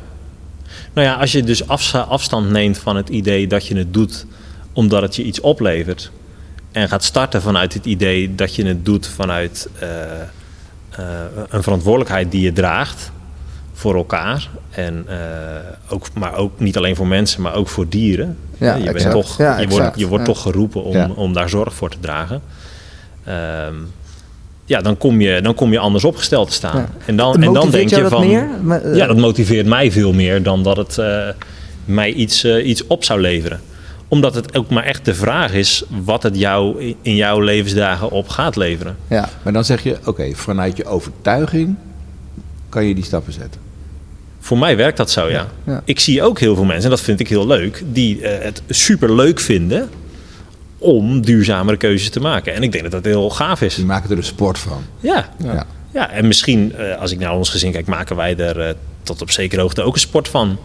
[0.93, 4.27] Nou ja, als je dus afsta- afstand neemt van het idee dat je het doet
[4.73, 6.11] omdat het je iets oplevert.
[6.73, 9.89] En gaat starten vanuit het idee dat je het doet vanuit eh,
[10.91, 11.07] eh,
[11.49, 13.11] een verantwoordelijkheid die je draagt
[13.73, 14.49] voor elkaar.
[14.71, 15.17] En, eh,
[15.89, 18.37] ook, maar ook niet alleen voor mensen, maar ook voor dieren.
[18.59, 21.75] Ja, je bent toch, Ja, je wordt, je wordt toch geroepen om, om daar zorg
[21.75, 22.43] voor te dragen.
[23.25, 23.75] Ehm,
[24.71, 26.77] ja, dan kom, je, dan kom je anders opgesteld te staan.
[26.77, 26.89] Ja.
[27.07, 28.27] En, dan, en dan denk je van...
[28.27, 28.49] meer?
[28.63, 31.29] Maar, eh, Ja, dat motiveert mij veel meer dan dat het eh,
[31.85, 33.61] mij iets, eh, iets op zou leveren.
[34.09, 38.29] Omdat het ook maar echt de vraag is wat het jou in- jouw levensdagen op
[38.29, 38.97] gaat leveren.
[39.09, 39.29] ja.
[39.43, 41.75] Maar dan zeg je, oké, vanuit je overtuiging
[42.69, 43.61] kan je die stappen zetten.
[44.41, 45.47] Voor mij werkt dat zo, ja.
[45.67, 45.83] Ja.
[45.85, 49.15] Ik zie ook heel veel mensen, en dat vind ik heel leuk, die het super
[49.15, 49.89] leuk vinden
[50.81, 52.55] om duurzamere keuzes te maken.
[52.55, 53.75] En ik denk dat dat heel gaaf is.
[53.75, 54.83] Die maken er een sport van.
[55.01, 55.67] Ja, Ja.
[55.93, 59.23] ja en misschien, eh, als ik naar ons gezin kijk, maken wij er eh, tot
[59.23, 60.59] op zekere hoogte ook een sport van.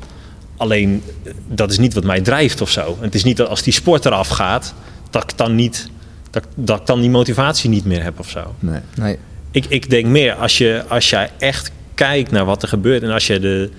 [0.57, 2.95] Alleen, eh, dat is niet wat mij drijft of zo.
[2.99, 4.73] En het is niet dat als die sport eraf gaat,
[5.09, 5.89] dat ik dan niet...
[6.29, 8.55] Dat, dat ik dan die motivatie niet meer heb of zo.
[8.59, 8.79] Nee.
[8.95, 9.17] Nee.
[9.51, 13.03] Ik, ik denk meer, als je, als jij echt kijkt naar wat er gebeurt...
[13.03, 13.69] en als je de,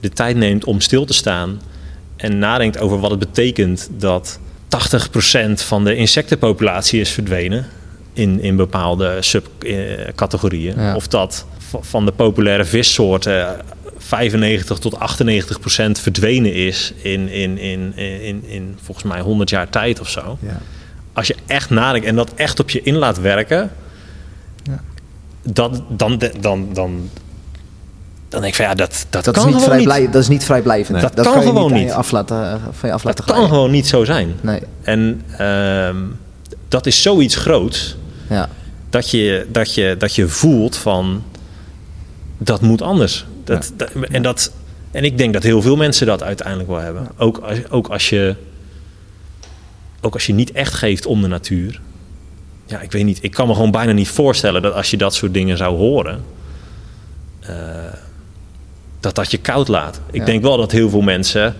[0.00, 1.60] de tijd neemt om stil te staan...
[2.16, 4.38] en nadenkt over wat het betekent dat
[4.76, 7.66] 80% van de insectenpopulatie is verdwenen...
[8.12, 10.74] in, in bepaalde subcategorieën.
[10.80, 10.94] Ja.
[10.94, 11.46] Of dat
[11.80, 13.56] van de populaire vissoorten
[13.98, 19.70] 95 tot 98 procent verdwenen is in, in, in, in, in volgens mij 100 jaar
[19.70, 20.60] tijd of zo Ja.
[21.12, 23.70] als je echt nadenkt en dat echt op je in laat werken,
[24.62, 24.80] Ja.
[25.42, 27.10] dat, dan, dan, dan,
[28.28, 30.12] dan, denk ik van ja, dat, dat, Dat, kan is niet gewoon niet.
[30.12, 30.92] dat is niet vrijblijvend.
[30.92, 31.00] Nee.
[31.06, 31.88] Dat dat kan kan je gewoon niet, aan niet.
[31.88, 34.34] je af laten, eh, van je af laten Dat kan gewoon niet zo zijn.
[34.40, 34.60] Nee.
[34.82, 35.96] En ehm,
[36.68, 37.96] dat is zoiets groots
[38.28, 38.48] Ja.
[38.90, 41.22] dat je, dat, je, dat je voelt van
[42.38, 43.26] dat moet anders.
[43.44, 44.52] Dat, dat- en, dat,
[44.90, 47.08] en ik denk dat heel veel mensen dat uiteindelijk wel hebben.
[47.16, 48.34] Ook, als, ook, als je,
[50.00, 51.80] ook als je niet echt geeft om de natuur.
[52.66, 53.18] Ja, ik weet niet.
[53.22, 56.24] Ik kan me gewoon bijna niet voorstellen dat als je dat soort dingen zou horen.
[57.40, 57.54] eh,
[59.06, 60.00] dat dat je koud laat.
[60.10, 60.24] Ik Ja.
[60.24, 61.54] denk wel dat heel veel mensen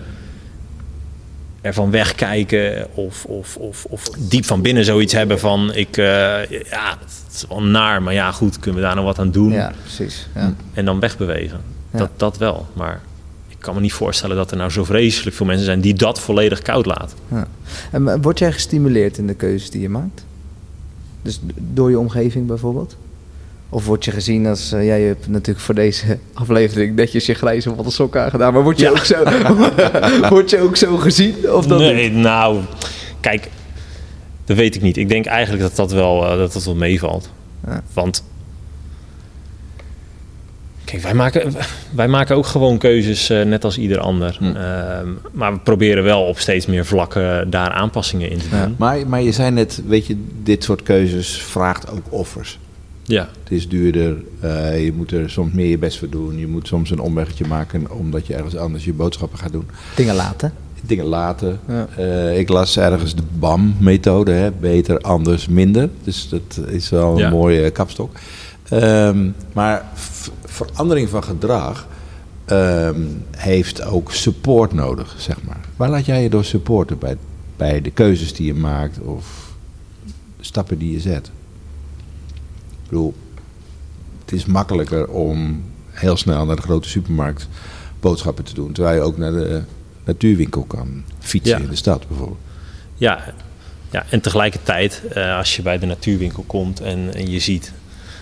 [1.61, 6.05] ervan wegkijken of, of, of, of diep van binnen zoiets hebben van ik, eh,
[6.49, 9.51] ja, het is wel naar, maar ja goed, kunnen we daar nog wat aan doen?
[9.51, 10.27] ja, precies.
[10.35, 10.53] Ja.
[10.73, 11.59] En dan wegbewegen.
[11.91, 11.97] Ja.
[11.99, 13.01] Dat, dat wel, maar
[13.47, 16.19] ik kan me niet voorstellen dat er nou zo vreselijk veel mensen zijn die dat
[16.19, 17.17] volledig koud laten.
[17.31, 17.47] Ja.
[17.91, 20.25] En eh, word jij gestimuleerd in de keuzes die je maakt?
[21.21, 22.95] Dus door je omgeving bijvoorbeeld?
[23.69, 24.71] Of word je gezien als...
[24.71, 28.53] eh, jij hebt natuurlijk voor deze aflevering netjes je grijze van de sok aangedaan.
[28.53, 28.89] Maar word je, Ja.
[28.91, 29.23] ook, zo,
[30.35, 31.51] word je ook zo gezien?
[31.51, 32.13] Of dat nee, niet?
[32.21, 32.59] nou,
[33.19, 33.49] kijk,
[34.45, 34.97] dat weet ik niet.
[34.97, 37.29] Ik denk eigenlijk dat dat wel, eh, dat dat wel meevalt.
[37.65, 37.81] Ja.
[37.93, 38.23] Want,
[40.85, 41.53] kijk, wij maken,
[41.95, 44.35] wij maken ook gewoon keuzes eh, net als ieder ander.
[44.39, 44.45] Hm.
[44.45, 48.75] Ehm, maar we proberen wel op steeds meer vlakken daar aanpassingen in te doen.
[48.77, 52.59] Maar, maar je zei net, weet je, dit soort keuzes vraagt ook offers.
[53.07, 56.37] Het is duurder, eh, je moet er soms meer je best voor doen.
[56.37, 59.65] Je moet soms een omweggetje maken omdat je ergens anders je boodschappen gaat doen.
[59.95, 60.53] Dingen laten.
[60.81, 61.59] Dingen laten.
[61.67, 61.87] Ja.
[61.97, 64.51] Eh, ik las ergens de BAM-methode, hè?
[64.51, 65.89] beter, anders, minder.
[66.03, 67.29] Dus dat is wel een Ja.
[67.29, 68.15] mooie kapstok.
[68.69, 71.87] Ehm, maar v- verandering van gedrag
[72.45, 73.01] ehm,
[73.37, 75.59] heeft ook support nodig, zeg maar.
[75.75, 77.17] Waar laat jij je door supporten bij,
[77.57, 79.51] bij de keuzes die je maakt of
[80.39, 81.31] stappen die je zet?
[82.87, 83.13] Ik bedoel,
[84.25, 87.47] het is makkelijker om heel snel naar de grote supermarkt
[87.99, 89.61] boodschappen te doen, terwijl je ook naar de
[90.05, 91.63] natuurwinkel kan fietsen Ja.
[91.63, 92.39] in de stad bijvoorbeeld.
[92.95, 93.23] Ja,
[93.91, 97.71] ja, en tegelijkertijd, eh, als je bij de natuurwinkel komt en, en je ziet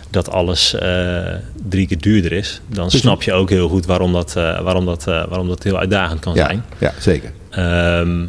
[0.09, 1.33] dat alles eh,
[1.69, 5.03] drie keer duurder is, dan snap je ook heel goed waarom dat, eh, waarom dat,
[5.03, 6.63] waarom dat heel uitdagend kan Ja, zijn.
[6.77, 7.31] ja, zeker.
[7.49, 8.25] Ehm,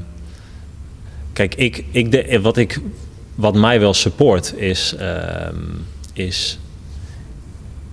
[1.33, 2.81] kijk, ik, ik de, wat, ik,
[3.35, 5.55] wat mij wel support is, ehm,
[6.19, 6.59] is,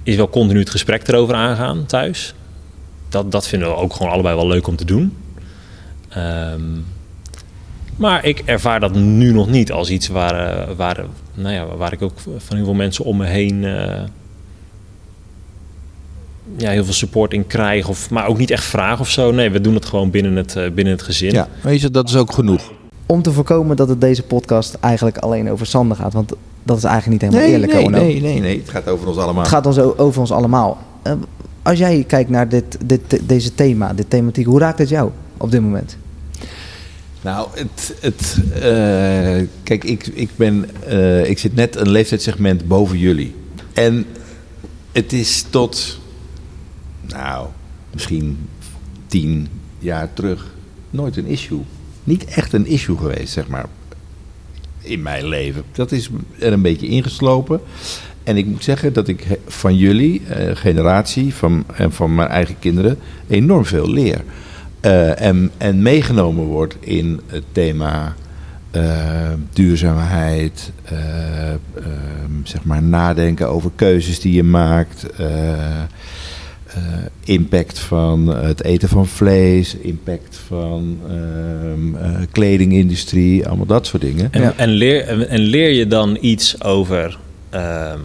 [0.04, 2.34] is wel continu het gesprek erover aangaan thuis.
[3.10, 5.18] Dat, dat vinden we ook gewoon allebei wel leuk om te doen.
[6.10, 6.62] Ehm,
[7.96, 11.94] maar ik ervaar dat nu nog niet als iets waar, eh, waar, nou ja, waar
[11.94, 14.02] ik ook van heel veel mensen om me heen eh,
[16.58, 17.88] ja, heel veel support in krijg.
[17.88, 19.32] Of, maar ook niet echt vraag of zo.
[19.32, 21.32] Nee, we doen het gewoon binnen het, eh, binnen het gezin.
[21.32, 22.72] Ja, weet je, dat is ook genoeg.
[23.06, 26.14] Om te voorkomen dat het deze podcast eigenlijk alleen over Sander gaat.
[26.14, 27.74] Want dat is eigenlijk niet helemaal eerlijk.
[27.74, 28.58] nee, nee, nee, nee.
[28.60, 29.42] Het gaat over ons allemaal.
[29.42, 30.78] Het gaat ons over ons allemaal.
[31.02, 31.14] Eh,
[31.62, 35.52] als jij kijkt naar dit, dit, deze thema, dit thematiek, hoe raakt het jou op
[35.52, 35.98] dit moment?
[37.22, 42.98] Nou, het, het, eh, kijk, ik, ik, ben, eh, ik zit net een leeftijdsegment boven
[42.98, 43.36] jullie.
[43.74, 44.06] En
[44.92, 46.00] het is tot,
[47.02, 47.48] nou,
[47.92, 48.50] misschien
[49.08, 49.48] tien
[49.80, 50.54] jaar terug
[50.90, 51.62] nooit een issue.
[52.04, 53.66] Niet echt een issue geweest, zeg maar,
[54.84, 55.64] in mijn leven.
[55.72, 57.60] Dat is er een beetje ingeslopen.
[58.24, 62.60] en ik moet zeggen dat ik van jullie, eh, generatie van, en van mijn eigen
[62.60, 64.22] kinderen, enorm veel leer.
[64.84, 68.16] Eh, en, en meegenomen word in het thema
[68.72, 71.60] eh, duurzaamheid, eh, ehm,
[72.44, 75.06] zeg maar nadenken over keuzes die je maakt,
[77.24, 84.28] impact van het eten van vlees, impact van ehm, eh, kledingindustrie, allemaal dat soort dingen.
[84.32, 84.54] En, Ja.
[84.58, 87.18] en, leer, en, leer je dan iets over
[87.50, 88.00] ehm,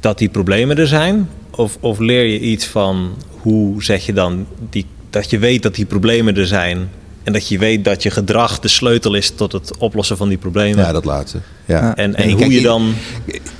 [0.00, 1.28] dat die problemen er zijn?
[1.50, 5.74] Of, of leer je iets van hoe zeg je dan die, dat je weet dat
[5.74, 6.88] die problemen er zijn
[7.22, 10.38] en dat je weet dat je gedrag de sleutel is tot het oplossen van die
[10.38, 10.84] problemen?
[10.84, 11.38] Ja, dat laatste.
[11.64, 11.96] Ja.
[11.96, 12.92] En, en Nee, hoe kijk, je dan.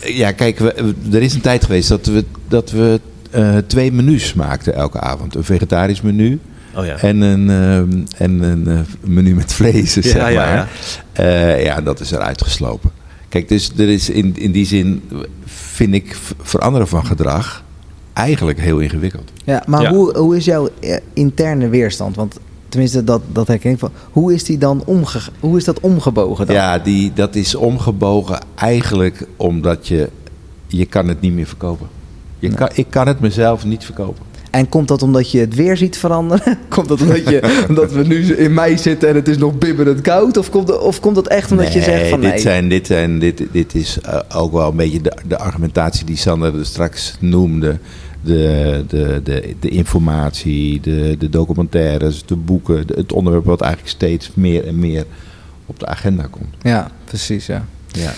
[0.05, 4.34] Ja, kijk, we- er is een tijd geweest dat we, dat we eh, twee menus
[4.34, 5.34] maakten elke avond.
[5.34, 6.40] Een vegetarisch menu
[6.74, 6.96] Oh ja.
[6.96, 8.78] en een, ehm, en een eh,
[9.10, 10.32] menu met vlees, zeg Ja, maar.
[10.32, 10.68] ja, ja.
[11.12, 12.90] Eh, ja, dat is eruit geslopen.
[13.28, 15.02] Kijk, dus er is in, in die zin,
[15.44, 17.64] vind ik, veranderen van gedrag
[18.12, 19.30] eigenlijk heel ingewikkeld.
[19.44, 19.90] Ja, maar Ja.
[19.90, 22.16] Hoe, hoe is jouw eh, interne weerstand?
[22.16, 22.38] Want
[22.68, 23.90] tenminste, dat, dat herken ik van.
[24.10, 26.54] Hoe is die dan omge, hoe is dat omgebogen dan?
[26.54, 30.08] Ja, die, dat is omgebogen eigenlijk omdat je,
[30.66, 31.88] je kan het niet meer verkopen.
[32.38, 32.57] Je Nee.
[32.57, 34.27] kan, ik kan het mezelf niet verkopen.
[34.51, 36.59] En komt dat omdat je het weer ziet veranderen?
[36.68, 40.01] komt dat omdat, je, omdat we nu in mei zitten en het is nog bibberend
[40.01, 40.37] koud?
[40.37, 42.38] Of komt, dat- of komt dat echt omdat je zegt van dit nee?
[42.40, 46.16] Zijn, dit, zijn, dit, dit is eh, ook wel een beetje de, de argumentatie die
[46.16, 47.79] Sander er straks noemde.
[48.20, 52.85] De, de, de, de informatie, de, de documentaires, de boeken.
[52.94, 55.05] het onderwerp wat eigenlijk steeds meer en meer
[55.66, 56.55] op de agenda komt.
[56.62, 57.64] Ja, precies ja.
[57.87, 58.12] Ja.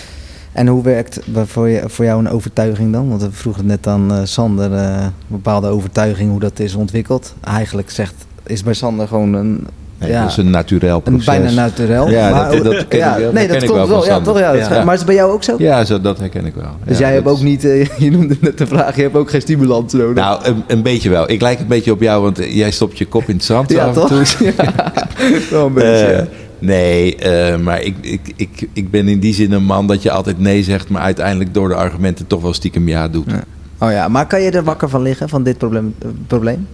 [0.51, 3.09] En hoe werkt voor, je, voor jou een overtuiging dan?
[3.09, 7.33] Want we vroegen net aan eh, Sander eh, een bepaalde overtuiging hoe dat is ontwikkeld.
[7.43, 8.13] Eigenlijk zegt,
[8.45, 11.25] is bij Sander gewoon een, Nee, ja, Dat is een naturel een proces.
[11.25, 12.09] bijna naturel.
[12.09, 13.31] Ja, maar, dat- dat ken ja, ik wel.
[13.31, 14.05] Nee, Dat klopt wel wel.
[14.05, 14.39] Ja, toch?
[14.39, 14.83] Ja.
[14.83, 15.55] Maar is het bij jou ook zo?
[15.57, 16.69] Ja, zo, dat herken ik wel.
[16.85, 19.29] Dus jij hebt ook is- niet, eh, je noemde net de vraag, je hebt ook
[19.29, 20.15] geen stimulans nodig.
[20.23, 21.31] Nou, een, een beetje wel.
[21.31, 23.69] Ik lijk een beetje op jou, want jij stopt je kop in het zand.
[23.71, 24.09] ja, af en toch?
[24.09, 24.53] toe.
[24.57, 24.73] Ja,
[25.51, 26.27] wel een beetje.
[26.61, 30.11] Nee, eh, maar ik, ik, ik, ik ben in die zin een man dat je
[30.11, 33.31] altijd nee zegt, maar uiteindelijk door de argumenten toch wel stiekem ja doet.
[33.31, 33.43] Ja.
[33.79, 35.95] Oh ja, maar kan je er wakker van liggen, van dit probleem?
[36.01, 36.67] eh, probleem?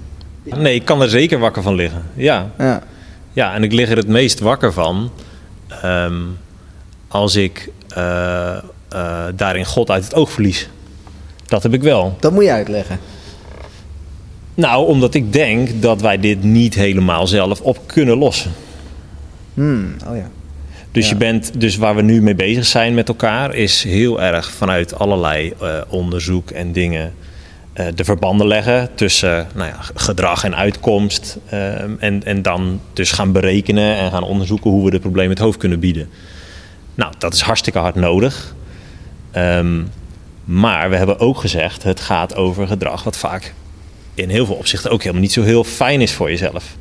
[0.44, 2.02] Nee, ik kan er zeker wakker van liggen.
[2.14, 2.52] Ja.
[2.58, 2.84] Ja.
[3.34, 5.12] Ja, en ik lig er het meest wakker van
[5.82, 6.22] ehm,
[7.08, 8.58] als ik eh,
[8.90, 10.70] eh, daarin God uit het oog verlies.
[11.46, 12.18] Dat heb ik wel.
[12.20, 13.00] Dat moet je uitleggen.
[14.56, 18.52] Nou, omdat ik denk dat wij dit niet helemaal zelf op kunnen lossen.
[19.58, 20.30] Hmm, oh ja.
[20.92, 21.12] Dus, Ja.
[21.12, 25.00] je bent, dus waar we nu mee bezig zijn met elkaar, is heel erg vanuit
[25.00, 27.14] allerlei eh, onderzoek en dingen
[27.74, 31.38] eh, de verbanden leggen tussen nou ja, gedrag en uitkomst.
[31.50, 35.40] ehm, en, en dan dus gaan berekenen en gaan onderzoeken hoe we de problemen het
[35.40, 36.10] hoofd kunnen bieden.
[36.96, 38.56] Nou, dat is hartstikke hard nodig.
[39.32, 39.82] Ehm,
[40.46, 43.54] maar we hebben ook gezegd, het gaat over gedrag wat vaak
[44.14, 46.76] in heel veel opzichten ook helemaal niet zo heel fijn is voor jezelf.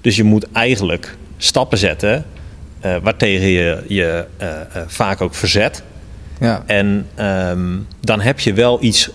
[0.00, 2.24] Dus je moet eigenlijk stappen zetten
[2.80, 5.82] eh waartegen je je eh, eh, vaak ook verzet.
[6.40, 6.62] Ja.
[6.66, 9.10] En ehm, dan heb je wel iets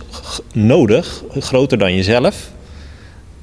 [0.53, 2.51] nodig, groter dan jezelf,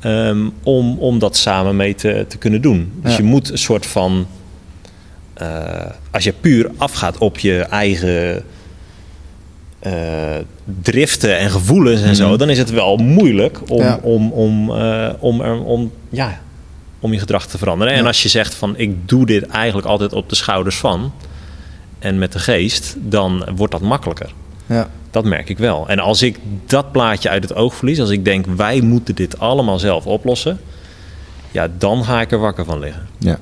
[0.00, 2.92] ehm, om, om dat samen mee te, te kunnen doen.
[3.02, 3.16] Dus Ja.
[3.16, 4.26] je moet een soort van,
[6.10, 8.42] als je puur afgaat op je eigen
[10.82, 13.98] driften en gevoelens en zo, dan is het wel moeilijk om, Ja.
[14.02, 14.70] om, om,
[15.18, 16.40] om, er- om, ja,
[17.00, 17.92] om je gedrag te veranderen.
[17.94, 21.12] En als je zegt van ik doe dit eigenlijk altijd op de schouders van
[21.98, 24.32] en met de geest, dan wordt dat makkelijker.
[24.66, 24.90] Ja.
[25.10, 25.88] Dat merk ik wel.
[25.88, 29.38] En als ik dat plaatje uit het oog verlies, als ik denk wij moeten dit
[29.38, 30.60] allemaal zelf oplossen,
[31.50, 33.08] ja, dan ga ik er wakker van liggen.
[33.18, 33.38] Ja.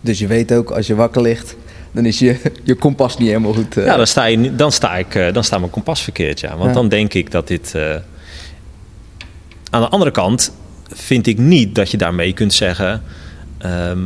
[0.00, 1.56] Dus je weet ook, als je wakker ligt,
[1.92, 3.76] dan is je, je kompas niet helemaal goed.
[3.76, 3.84] eh.
[3.84, 6.50] Ja, dan sta, je, dan sta, ik, eh, dan sta mijn kompas verkeerd, ja.
[6.56, 6.72] Want Ja.
[6.72, 7.74] dan denk ik dat dit...
[7.74, 7.94] eh,
[9.70, 10.52] Aan de andere kant
[10.92, 13.02] vind ik niet dat je daarmee kunt zeggen...
[13.58, 13.98] ehm,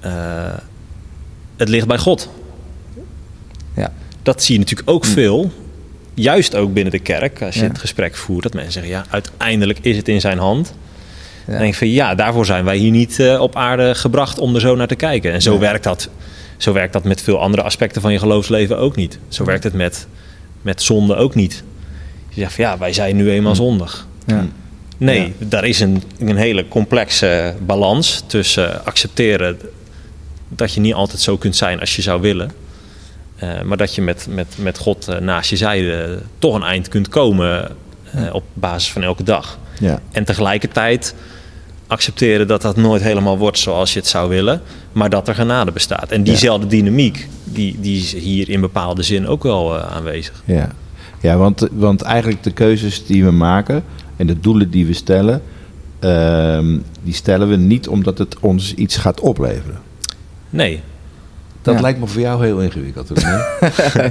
[0.00, 0.12] eh,
[1.56, 2.30] het ligt bij God.
[3.76, 3.92] Ja.
[4.22, 5.52] Dat zie je natuurlijk ook veel.
[6.14, 7.68] Juist ook binnen de kerk, als je Ja.
[7.68, 8.42] het gesprek voert...
[8.42, 10.74] dat mensen zeggen, ja, uiteindelijk is het in zijn hand...
[11.46, 11.52] Ja.
[11.52, 14.54] Dan denk ik van ja, daarvoor zijn wij hier niet eh, op aarde gebracht om
[14.54, 15.32] er zo naar te kijken.
[15.32, 16.08] En zo, werkt dat,
[16.56, 19.18] zo werkt dat met veel andere aspecten van je geloofsleven ook niet.
[19.28, 20.06] Zo werkt het met,
[20.62, 21.62] met zonde ook niet.
[22.28, 24.06] Je zegt van ja, wij zijn nu eenmaal zondig.
[24.26, 24.46] Ja.
[24.96, 29.58] Nee, daar is een, een hele complexe balans tussen accepteren
[30.48, 32.50] dat je niet altijd zo kunt zijn als je zou willen.
[33.36, 36.88] Eh, maar dat je met, met, met God eh, naast je zijde toch een eind
[36.88, 37.76] kunt komen
[38.12, 39.58] eh, op basis van elke dag.
[39.78, 40.00] Ja.
[40.12, 41.14] En tegelijkertijd
[41.86, 45.72] accepteren dat dat nooit helemaal wordt zoals je het zou willen, maar dat er genade
[45.72, 46.10] bestaat.
[46.10, 50.42] En diezelfde dynamiek, die, die is hier in bepaalde zin ook wel aanwezig.
[50.44, 50.68] Ja,
[51.20, 53.84] ja want, want eigenlijk de keuzes die we maken
[54.16, 55.42] en de doelen die we stellen,
[56.00, 56.58] uh,
[57.02, 59.78] die stellen we niet omdat het ons iets gaat opleveren.
[60.50, 60.80] Nee,
[61.62, 61.80] dat Ja.
[61.80, 63.12] lijkt me voor jou heel ingewikkeld.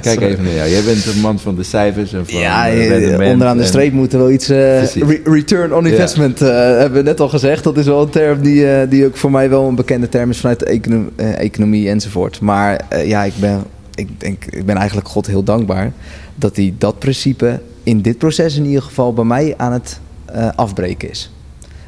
[0.00, 0.68] Kijk even naar jou.
[0.70, 3.62] Jij bent een man van de cijfers en van Ja, eh, eh, rendement onderaan de
[3.62, 4.48] en- streep moeten we wel iets...
[4.48, 5.90] eh, re- return on Ja.
[5.90, 7.64] investment eh, hebben we net al gezegd.
[7.64, 10.30] Dat is wel een term die, eh, die ook voor mij wel een bekende term
[10.30, 12.40] is vanuit de econo- economie enzovoort.
[12.40, 13.62] Maar eh, ja, ik ben,
[13.94, 15.92] ik, denk, ik ben eigenlijk God heel dankbaar
[16.34, 20.48] dat hij dat principe in dit proces in ieder geval bij mij aan het eh,
[20.54, 21.30] afbreken is.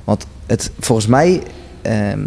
[0.04, 1.42] Want het, volgens mij
[1.82, 2.20] ehm,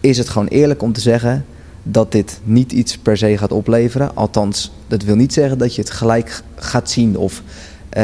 [0.00, 1.44] is het gewoon eerlijk om te zeggen
[1.82, 4.16] dat dit niet iets per se gaat opleveren.
[4.16, 7.16] Althans, dat wil niet zeggen dat je het gelijk gaat zien.
[7.16, 7.42] Of
[7.88, 8.02] eh,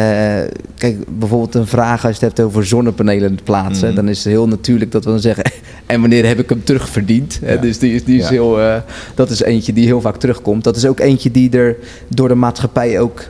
[0.77, 3.87] kijk, bijvoorbeeld een vraag als je het hebt over zonnepanelen plaatsen.
[3.87, 3.97] Mhm.
[3.97, 5.45] Dan is het heel natuurlijk dat we dan zeggen.
[5.87, 7.39] En wanneer heb ik hem terugverdiend?
[7.43, 7.57] Ja.
[7.57, 8.31] Dus die is, die is Ja.
[8.31, 8.77] heel, eh,
[9.15, 10.65] dat is eentje die heel vaak terugkomt.
[10.65, 11.77] Dat is ook eentje die er
[12.09, 13.23] door de maatschappij ook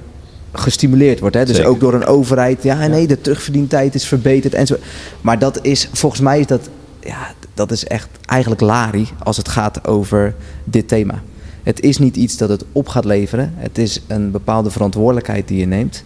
[0.53, 1.37] gestimuleerd wordt.
[1.37, 1.45] Hè?
[1.45, 1.71] Dus Zeker.
[1.71, 2.63] ook door een overheid.
[2.63, 4.55] Ja, nee, de terugverdientijd is verbeterd.
[4.55, 4.77] En zo.
[5.21, 6.69] Maar dat is, volgens mij is dat,
[7.01, 10.35] ja, dat is echt eigenlijk lari als het gaat over
[10.65, 11.23] dit thema.
[11.63, 13.53] Het is niet iets dat het op gaat leveren.
[13.57, 16.05] Het is een bepaalde verantwoordelijkheid die je neemt.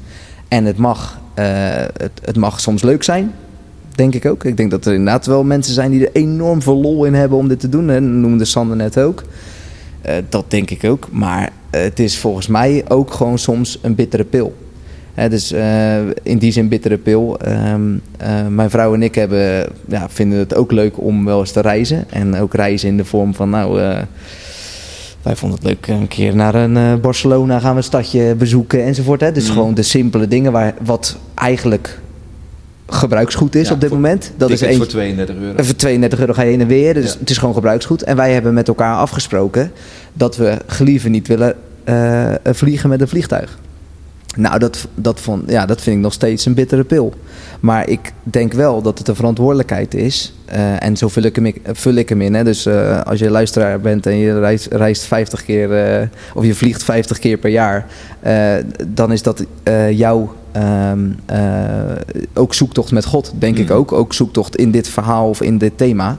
[0.48, 1.44] En het mag, eh,
[1.96, 3.34] het, het mag soms leuk zijn,
[3.94, 4.44] denk ik ook.
[4.44, 7.38] Ik denk dat er inderdaad wel mensen zijn die er enorm veel lol in hebben
[7.38, 7.88] om dit te doen.
[7.88, 8.00] Hè.
[8.00, 9.22] Noemde Sander net ook.
[10.04, 11.08] Eh, dat denk ik ook.
[11.10, 14.54] Maar eh, het is volgens mij ook gewoon soms een bittere pil.
[15.14, 17.38] Hè, dus eh, in die zin bittere pil.
[17.38, 17.82] Ehm,
[18.16, 21.60] eh, mijn vrouw en ik hebben, ja, vinden het ook leuk om wel eens te
[21.60, 22.04] reizen.
[22.10, 23.74] En ook reizen in de vorm van, nou,
[25.22, 29.20] wij vonden het leuk een keer naar een Barcelona gaan we een stadje bezoeken enzovoort.
[29.20, 29.32] Hè.
[29.32, 29.52] Dus Mhm.
[29.52, 32.00] gewoon de simpele dingen waar, wat eigenlijk
[32.88, 34.32] gebruiksgoed is Ja, op dit moment.
[34.36, 35.56] Dat is één, voor 32 euro.
[35.56, 36.94] en voor 32 euro ga je heen en weer.
[36.94, 37.18] Dus Ja.
[37.18, 38.02] het is gewoon gebruiksgoed.
[38.02, 39.72] En wij hebben met elkaar afgesproken
[40.12, 43.58] dat we gelieven niet willen eh, vliegen met een vliegtuig.
[44.36, 47.12] Nou, dat, dat, vond, ja, dat vind ik nog steeds een bittere pil.
[47.60, 50.34] Maar ik denk wel dat het een verantwoordelijkheid is.
[50.44, 52.34] eh, en zo vul ik hem, in- vul ik hem in.
[52.34, 52.44] Hè.
[52.44, 55.84] Dus eh, als je luisteraar bent en je reist, reist 50 keer...
[56.00, 57.86] eh, of je vliegt 50 keer per jaar...
[58.86, 59.44] dan is dat
[59.90, 61.38] jouw ehm, eh,
[62.34, 63.74] ook zoektocht met God, denk ik Mm.
[63.76, 63.92] ook.
[63.92, 66.18] Ook zoektocht in dit verhaal of in dit thema.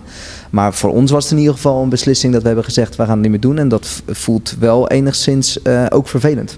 [0.50, 2.96] Maar voor ons was het in ieder geval een beslissing dat we hebben gezegd...
[2.96, 3.58] we gaan het niet meer doen.
[3.60, 6.58] En dat voelt wel enigszins ook vervelend.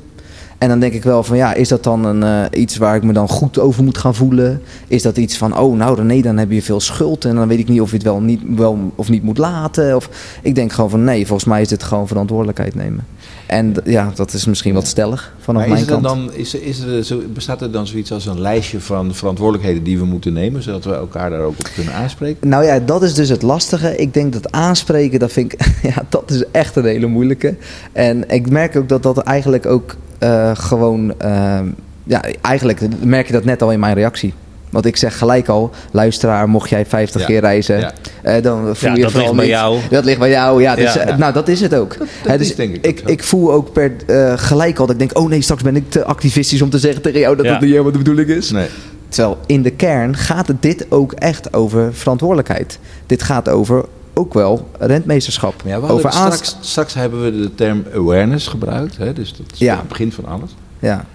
[0.57, 3.03] En dan denk ik wel van ja, is dat dan een, eh, iets waar ik
[3.03, 4.61] me dan goed over moet gaan voelen?
[4.87, 7.59] Is dat iets van, oh nou René, dan heb je veel schuld en dan weet
[7.59, 9.95] ik niet of je het wel, niet, wel of niet moet laten.
[9.95, 10.09] Of,
[10.41, 13.05] ik denk gewoon van nee, volgens mij is dit gewoon verantwoordelijkheid nemen.
[13.45, 16.03] En ja, dat is misschien wat stellig vanaf Maar mijn kant.
[16.03, 19.97] dan, is, is er zo, bestaat er dan zoiets als een lijstje van verantwoordelijkheden die
[19.97, 22.49] we moeten nemen, zodat we elkaar daar ook op kunnen aanspreken?
[22.49, 23.97] Nou ja, dat is dus het lastige.
[23.97, 25.59] Ik denk dat aanspreken, dat vind ik,
[25.95, 27.55] ja, dat is echt een hele moeilijke.
[27.91, 31.59] En ik merk ook dat dat eigenlijk ook eh, gewoon, eh,
[32.03, 34.33] ja, eigenlijk merk je dat net al in mijn reactie.
[34.69, 37.27] Want ik zeg gelijk al, luisteraar, mocht jij 50 Ja.
[37.27, 37.91] keer reizen, Ja.
[38.23, 39.79] eh, dan voel Ja, je dat vooral ligt bij niet- jou.
[39.89, 40.75] Dat ligt bij jou, ja.
[40.75, 41.95] Dus, eh, Nou, dat is het ook.
[42.27, 43.91] Hè, is dus denk ik ik, ik voel ook per
[44.39, 47.01] gelijk al dat ik denk, oh nee, straks ben ik te activistisch om te zeggen
[47.01, 48.51] tegen jou dat dat niet helemaal de bedoeling is.
[48.51, 48.67] Nee.
[49.09, 52.79] Terwijl in de kern gaat het dit ook echt over verantwoordelijkheid.
[53.05, 53.85] Dit gaat over
[54.17, 55.53] ook wel rentmeesterschap.
[55.65, 59.13] Ja, we over straks, straks hebben we de term awareness gebruikt, hè?
[59.13, 59.75] dus dat is Ja.
[59.77, 60.55] het begin van alles.
[60.79, 61.05] Ja.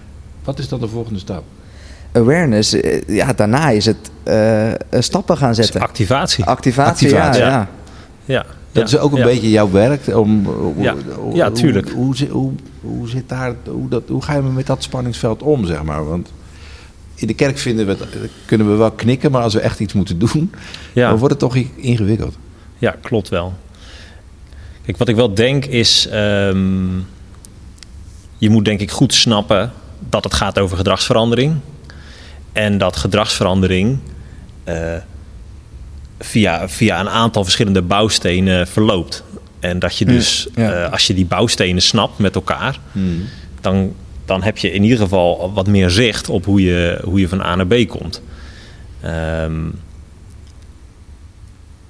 [0.43, 1.43] Wat is dan de volgende stap?
[2.11, 5.81] Awareness, eh, ja, daarna is het eh, eh, stappen gaan Dus zetten.
[5.81, 6.43] activatie.
[6.45, 7.41] Activatie, Activatie.
[7.41, 7.47] ja.
[7.49, 7.69] Ja.
[8.25, 8.45] ja.
[8.71, 8.79] Ja.
[8.79, 9.23] Dat is ook een ja.
[9.25, 10.15] beetje jouw werk.
[10.15, 10.95] Om, hoe- Ja.
[11.15, 11.89] hoe- Ja, tuurlijk.
[11.89, 15.43] Hoe, hoe, zit- hoe, hoe zit daar, hoe, dat, hoe ga je met dat spanningsveld
[15.43, 16.05] om, zeg maar?
[16.07, 16.31] Want
[17.15, 19.93] in de kerk vinden we het, kunnen we wel knikken, maar als we echt iets
[19.93, 20.51] moeten doen,
[20.93, 21.09] Ja.
[21.09, 22.35] dan wordt het toch ingewikkeld.
[22.83, 23.53] Ja, klopt wel.
[24.85, 26.97] Kijk, wat ik wel denk is, ehm,
[28.37, 29.71] je moet denk ik goed snappen
[30.09, 31.55] dat het gaat over gedragsverandering.
[32.53, 33.99] En dat gedragsverandering
[34.63, 34.95] eh,
[36.19, 39.23] via, via een aantal verschillende bouwstenen verloopt.
[39.59, 40.71] En dat je dus, ja.
[40.71, 43.25] eh, als je die bouwstenen snapt met elkaar, Hmm.
[43.61, 43.93] dan,
[44.25, 47.41] dan heb je in ieder geval wat meer zicht op hoe je, hoe je van
[47.41, 48.21] A naar B komt.
[49.01, 49.61] Ehm,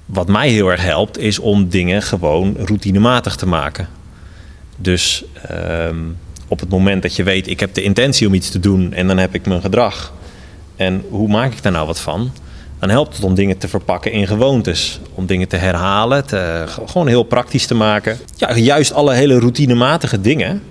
[0.06, 3.88] wat mij heel erg helpt, is om dingen gewoon routinematig te maken.
[4.76, 5.98] Dus ehm,
[6.48, 9.06] op het moment dat je weet, ik heb de intentie om iets te doen en
[9.06, 10.12] dan heb ik mijn gedrag.
[10.76, 12.30] En hoe maak ik daar nou wat van?
[12.78, 15.00] Dan helpt het om dingen te verpakken in gewoontes.
[15.14, 18.18] Om dingen te herhalen, te, gewoon heel praktisch te maken.
[18.36, 20.62] Ja, juist alle hele routinematige dingen.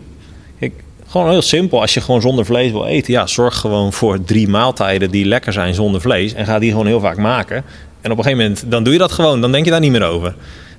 [1.14, 1.82] Gewoon heel simpel.
[1.82, 5.54] Als je gewoon zonder vlees wil eten, ja, zorg gewoon voor drie maaltijden die lekker
[5.54, 6.34] zijn zonder vlees.
[6.34, 7.64] En ga die gewoon heel vaak maken.
[8.04, 9.42] En op een gegeven moment, dan doe je dat gewoon.
[9.42, 10.30] Dan denk je daar niet meer over.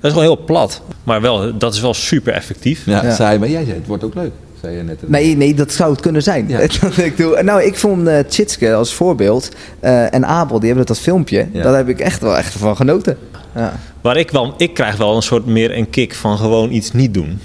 [0.00, 0.82] Dat is gewoon heel plat.
[1.04, 2.86] Maar wel, dat is wel super effectief.
[2.86, 3.14] Ja, Ja.
[3.14, 4.30] Saai, maar jij zei het wordt ook leuk.
[4.60, 5.08] Zei je net.
[5.08, 6.48] Nee, nee, dat zou het kunnen zijn.
[6.48, 6.58] Ja.
[6.80, 7.42] Dat ik doe.
[7.42, 9.48] Nou, ik vond eh Tjitske als voorbeeld
[9.80, 11.46] eh, en Abel, die hebben dat filmpje.
[11.52, 11.62] Ja.
[11.62, 13.18] Daar heb ik echt wel echt van genoten.
[13.54, 13.72] Ja.
[14.00, 17.14] Waar ik wel, ik krijg wel een soort meer een kick van gewoon iets niet
[17.14, 17.40] doen.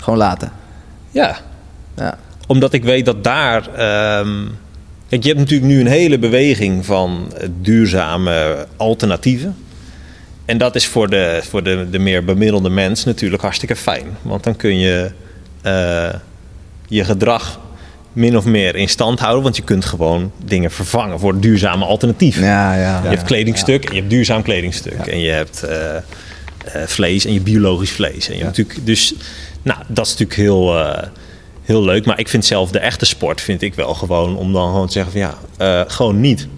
[0.00, 0.52] Gewoon laten.
[1.10, 1.36] Ja,
[1.96, 2.18] Ja.
[2.46, 3.68] omdat ik weet dat daar.
[3.74, 4.28] ehm,
[5.08, 9.56] kijk, je hebt natuurlijk nu een hele beweging van duurzame alternatieven.
[10.48, 14.06] En dat is voor de, voor de, de meer bemiddelde mens natuurlijk hartstikke fijn.
[14.22, 15.10] Want dan kun je
[15.62, 16.14] eh,
[16.86, 17.60] je gedrag
[18.12, 19.42] min of meer in stand houden.
[19.42, 22.44] Want je kunt gewoon dingen vervangen voor duurzame alternatieven.
[22.44, 23.02] Ja, ja.
[23.02, 25.06] Je hebt kledingstuk en je hebt duurzaam kledingstuk.
[25.06, 26.02] En je hebt eh, eh,
[26.86, 28.28] vlees en je biologisch vlees.
[28.28, 29.14] En je hebt natuurlijk, dus
[29.62, 30.74] nou, dat is natuurlijk heel,
[31.68, 32.06] heel leuk.
[32.06, 34.92] Maar ik vind zelf de echte sport vind ik wel gewoon om dan gewoon te
[34.92, 36.48] zeggen van ja, eh, gewoon niet.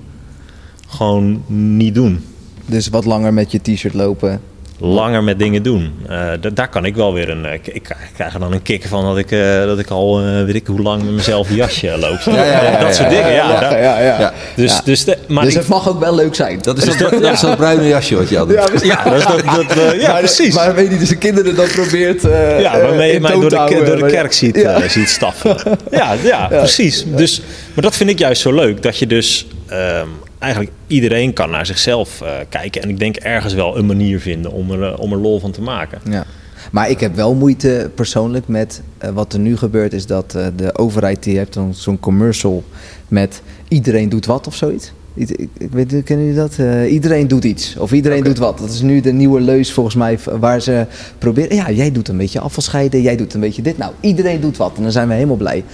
[0.89, 2.25] Gewoon niet doen.
[2.67, 4.41] Dus wat langer met je t-shirt lopen.
[4.83, 5.93] Langer met dingen doen.
[6.09, 7.45] Eh, da- daar kan ik wel weer een.
[7.47, 10.23] eh, ik, ik krijg er dan een kick van dat ik, eh, dat ik al
[10.23, 12.19] weet ik hoe lang met mezelf een jasje loop.
[12.25, 13.33] Ja, ja, ja, dat soort dingen.
[13.33, 14.19] Ja, ja, daar- ja, ja.
[14.21, 14.33] Ja.
[14.57, 16.59] Dus, dus, de, maar dus ik- het mag ook wel leuk zijn.
[16.63, 18.49] Dat is dat, dat, is dat bruine jasje wat je had.
[18.53, 20.55] Ja, ja, dat is dat, dat, ja maar, precies.
[20.55, 22.23] Maar weet je, dus de kinderen dan probeert.
[22.59, 23.85] Ja, waarmee je mij door de, houden.
[23.87, 25.57] door de kerk ziet, ziet staffen.
[25.91, 27.05] Ja, ja, precies.
[27.07, 27.41] Dus,
[27.75, 28.83] maar dat vind ik juist zo leuk.
[28.83, 30.09] Dat je dus ehm,
[30.39, 32.83] eigenlijk iedereen kan naar zichzelf eh, kijken.
[32.83, 35.51] En ik denk ergens wel een manier vinden om er, eh, om er lol van
[35.51, 36.01] te maken.
[36.11, 36.27] Ja.
[36.73, 40.47] Maar ik heb wel moeite persoonlijk met eh, wat er nu gebeurt, is dat eh,
[40.57, 42.65] de overheid die heeft dan zo'n commercial
[43.09, 44.93] met iedereen doet wat of zoiets.
[45.15, 46.59] Ik, ik, ik weet, kennen jullie dat?
[46.59, 47.77] Eh, iedereen doet iets.
[47.77, 48.59] Of iedereen doet wat.
[48.59, 50.87] Dat is nu de nieuwe leus volgens mij waar ze
[51.19, 51.57] proberen.
[51.57, 53.79] Ja, jij doet een beetje afval scheiden, jij doet een beetje dit.
[53.79, 55.65] Nou, iedereen doet wat en dan zijn we helemaal blij.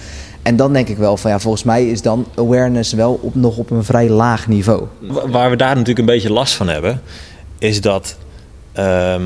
[0.47, 3.57] En dan denk ik wel van ja, volgens mij is dan awareness wel op, nog
[3.57, 4.83] op een vrij laag niveau.
[4.99, 7.01] Wa- Waar we daar natuurlijk een beetje last van hebben,
[7.59, 8.17] is dat
[8.73, 9.23] ehm,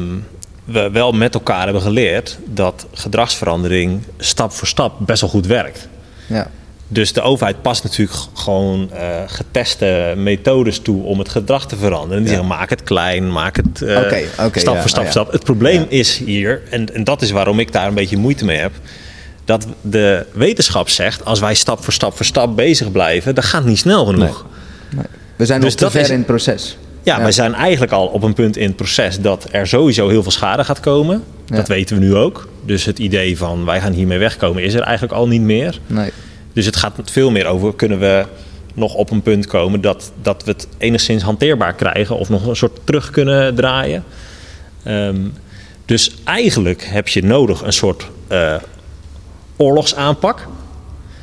[0.66, 5.88] we wel met elkaar hebben geleerd dat gedragsverandering stap voor stap best wel goed werkt.
[6.28, 6.48] Ja.
[6.88, 12.18] Dus de overheid past natuurlijk gewoon eh, geteste methodes toe om het gedrag te veranderen.
[12.18, 12.38] En die Ja.
[12.40, 13.98] zeggen, maak het klein, maak het eh,
[14.54, 15.32] stap ja, voor stap oh, stap.
[15.32, 18.58] Het probleem is hier, en, en dat is waarom ik daar een beetje moeite mee
[18.58, 18.72] heb...
[19.46, 23.36] dat de wetenschap zegt, als wij stap voor stap voor stap bezig blijven...
[23.36, 24.46] dan gaat het niet snel genoeg.
[24.96, 25.06] Nee.
[25.36, 26.78] We zijn Dus nog te ver is- in het proces.
[27.04, 27.22] Ja, Ja.
[27.22, 30.32] wij zijn eigenlijk al op een punt in het proces dat er sowieso heel veel
[30.32, 31.24] schade gaat komen.
[31.46, 31.56] Ja.
[31.56, 32.48] Dat weten we nu ook.
[32.66, 35.80] Dus het idee van wij gaan hiermee wegkomen is er eigenlijk al niet meer.
[35.88, 36.12] Nee.
[36.54, 38.26] Dus het gaat veel meer over, kunnen we
[38.74, 42.56] nog op een punt komen dat, dat we het enigszins hanteerbaar krijgen of nog een
[42.56, 44.04] soort terug kunnen draaien.
[44.84, 45.18] Ehm,
[45.86, 48.56] dus eigenlijk heb je nodig een soort eh,
[49.62, 50.48] oorlogsaanpak,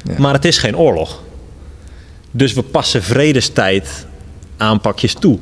[0.04, 0.14] Ja.
[0.18, 1.22] maar het is geen oorlog.
[2.30, 4.06] Dus we passen vredestijd
[4.56, 5.38] aanpakjes toe.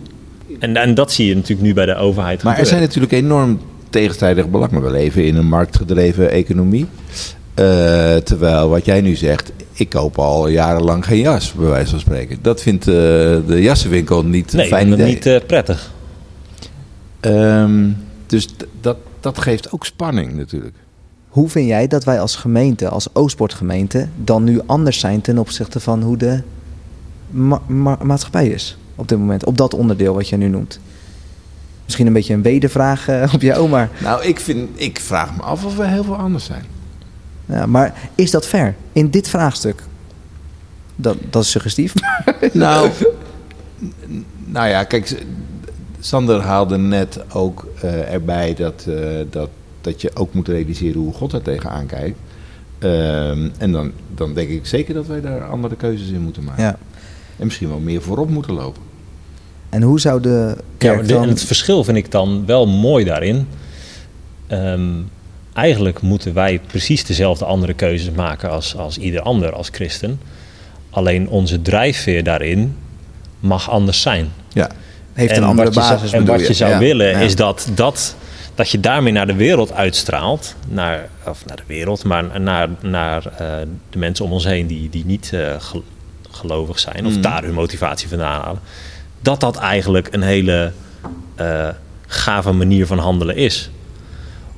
[0.58, 3.60] En, en dat zie je natuurlijk nu bij de overheid Maar er zijn natuurlijk enorm
[3.90, 4.82] tegenstrijdige belangen.
[4.82, 6.86] We leven in een marktgedreven economie.
[7.54, 12.00] Eh, terwijl wat jij nu zegt, ik koop al jarenlang geen jas, bij wijze van
[12.00, 12.38] spreken.
[12.42, 15.06] Dat vindt eh, de jassenwinkel niet Nee, fijn idee.
[15.06, 15.92] niet eh, prettig.
[17.20, 17.88] Ehm,
[18.26, 18.48] dus
[18.80, 20.74] dat, dat geeft ook spanning natuurlijk.
[21.36, 25.80] Hoe vind jij dat wij als gemeente, als Oostpoortgemeente, dan nu anders zijn ten opzichte
[25.80, 26.42] van hoe de
[27.30, 29.44] ma- ma- maatschappij is op dit moment?
[29.44, 30.78] Op dat onderdeel wat jij nu noemt.
[31.84, 35.42] Misschien een beetje een wedervraag eh, op jou, maar, Nou, ik, vind, ik vraag me
[35.42, 36.64] af of we heel veel anders zijn.
[37.46, 39.82] ja, maar is dat fair in dit vraagstuk?
[40.96, 41.92] Dat, dat is suggestief.
[42.52, 42.90] Nou,
[44.44, 45.24] nou ja, kijk,
[46.00, 48.96] Sander haalde net ook eh, erbij dat, eh,
[49.30, 49.48] dat,
[49.86, 52.18] dat je ook moet realiseren hoe God er tegenaan kijkt.
[52.78, 56.62] Ehm, en dan, dan denk ik zeker dat wij daar andere keuzes in moeten maken.
[56.62, 56.78] ja.
[57.38, 58.82] En misschien wel meer voorop moeten lopen.
[59.68, 61.28] En hoe zou de Ja, kerk maar de- dan...
[61.28, 63.46] het verschil vind ik dan wel mooi daarin.
[64.46, 64.90] Ehm,
[65.52, 70.20] eigenlijk moeten wij precies dezelfde andere keuzes maken als, als ieder ander als christen.
[70.90, 72.76] Alleen onze drijfveer daarin
[73.40, 74.28] mag anders zijn.
[74.52, 74.70] Ja,
[75.12, 77.18] heeft En een andere zou- basis En wat je zou Ja, willen ja.
[77.18, 78.16] is dat, dat,
[78.56, 80.54] dat je daarmee naar de wereld uitstraalt.
[80.68, 83.56] Naar, of naar de wereld, maar naar, naar eh,
[83.90, 85.84] de mensen om ons heen die, die niet eh, gel-
[86.30, 87.06] gelovig zijn.
[87.06, 87.20] Of Mhm.
[87.20, 88.60] daar hun motivatie vandaan halen.
[89.20, 90.72] Dat dat eigenlijk een hele
[91.34, 91.68] eh,
[92.06, 93.70] gave manier van handelen is.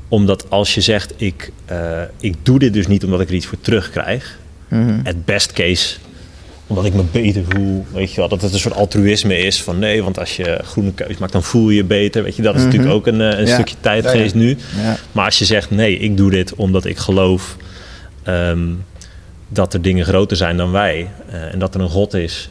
[0.08, 1.52] Omdat als je zegt, ik,
[2.20, 4.38] ik doe dit dus niet omdat ik er iets voor terugkrijg.
[4.68, 5.00] Mhm.
[5.02, 5.96] Het best case,
[6.68, 7.86] omdat ik me beter voel.
[7.92, 10.92] Weet je wel, dat het een soort altruïsme is van nee, want als je groene
[10.92, 12.22] keus maakt, dan voel je je beter.
[12.22, 12.68] Weet je, dat is Mhm.
[12.70, 13.54] natuurlijk ook een, eh, een Ja.
[13.54, 14.56] stukje tijdgeest nu.
[14.82, 14.96] Ja.
[15.12, 17.56] Maar als je zegt nee, ik doe dit omdat ik geloof
[18.22, 18.66] ehm,
[19.48, 21.08] dat er dingen groter zijn dan wij.
[21.30, 22.50] eh, en dat er een God is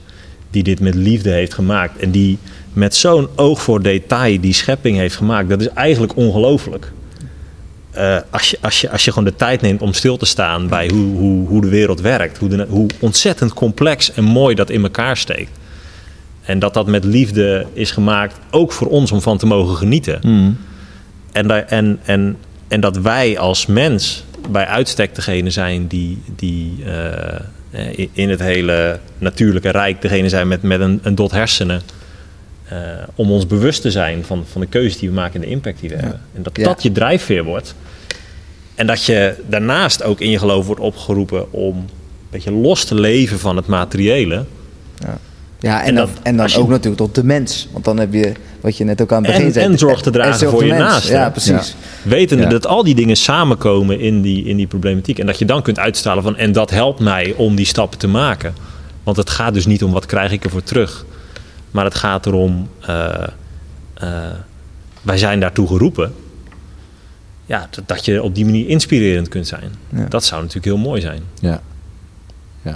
[0.51, 1.99] die dit met liefde heeft gemaakt.
[1.99, 2.37] En die
[2.73, 5.49] met zo'n oog voor detail die schepping heeft gemaakt.
[5.49, 6.91] Dat is eigenlijk ongelooflijk.
[7.97, 10.67] Eh, als, je, als, je, als je gewoon de tijd neemt om stil te staan
[10.67, 14.69] bij hoe, hoe, hoe de wereld werkt, hoe, de, hoe ontzettend complex en mooi dat
[14.69, 15.51] in elkaar steekt.
[16.41, 20.19] En dat dat met liefde is gemaakt, ook voor ons om van te mogen genieten.
[20.23, 20.57] Mm.
[21.31, 22.37] En, daar, en, en,
[22.67, 28.99] en dat wij als mens bij uitstek degene zijn die, die eh, in- het hele
[29.17, 31.81] natuurlijke rijk degene zijn met, met een, een dot hersenen.
[32.69, 32.77] eh,
[33.15, 35.79] om ons bewust te zijn van, van de keuzes die we maken en de impact
[35.79, 36.21] die we hebben.
[36.35, 36.63] En dat Ja.
[36.63, 37.75] dat je drijfveer wordt.
[38.77, 41.87] En dat je daarnaast ook in je geloof wordt opgeroepen om een
[42.29, 44.45] beetje los te leven van het materiële.
[45.59, 47.67] Ja, en, En dan, dat- en dan als je- ook natuurlijk tot de mens.
[47.71, 49.65] Want dan heb je, wat je net ook aan het begin En- zei...
[49.65, 50.83] en zorg te dragen zorg voor de je mens.
[50.85, 51.11] naaste.
[51.11, 51.75] Ja, precies.
[52.03, 52.49] Wetende Ja.
[52.49, 55.19] dat al die dingen samenkomen in die, in die problematiek.
[55.19, 56.35] En dat je dan kunt uitstralen van...
[56.37, 58.53] en dat helpt mij om die stappen te maken.
[59.03, 61.05] Want het gaat dus niet om wat krijg ik ervoor terug.
[61.71, 62.69] Maar het gaat erom...
[62.81, 63.13] eh,
[63.93, 64.07] eh,
[65.01, 66.13] wij zijn daartoe geroepen.
[67.47, 69.71] Ja, dat, dat je op die manier inspirerend kunt zijn.
[69.89, 70.05] Ja.
[70.05, 71.21] Dat zou natuurlijk heel mooi zijn.
[71.39, 71.61] Ja.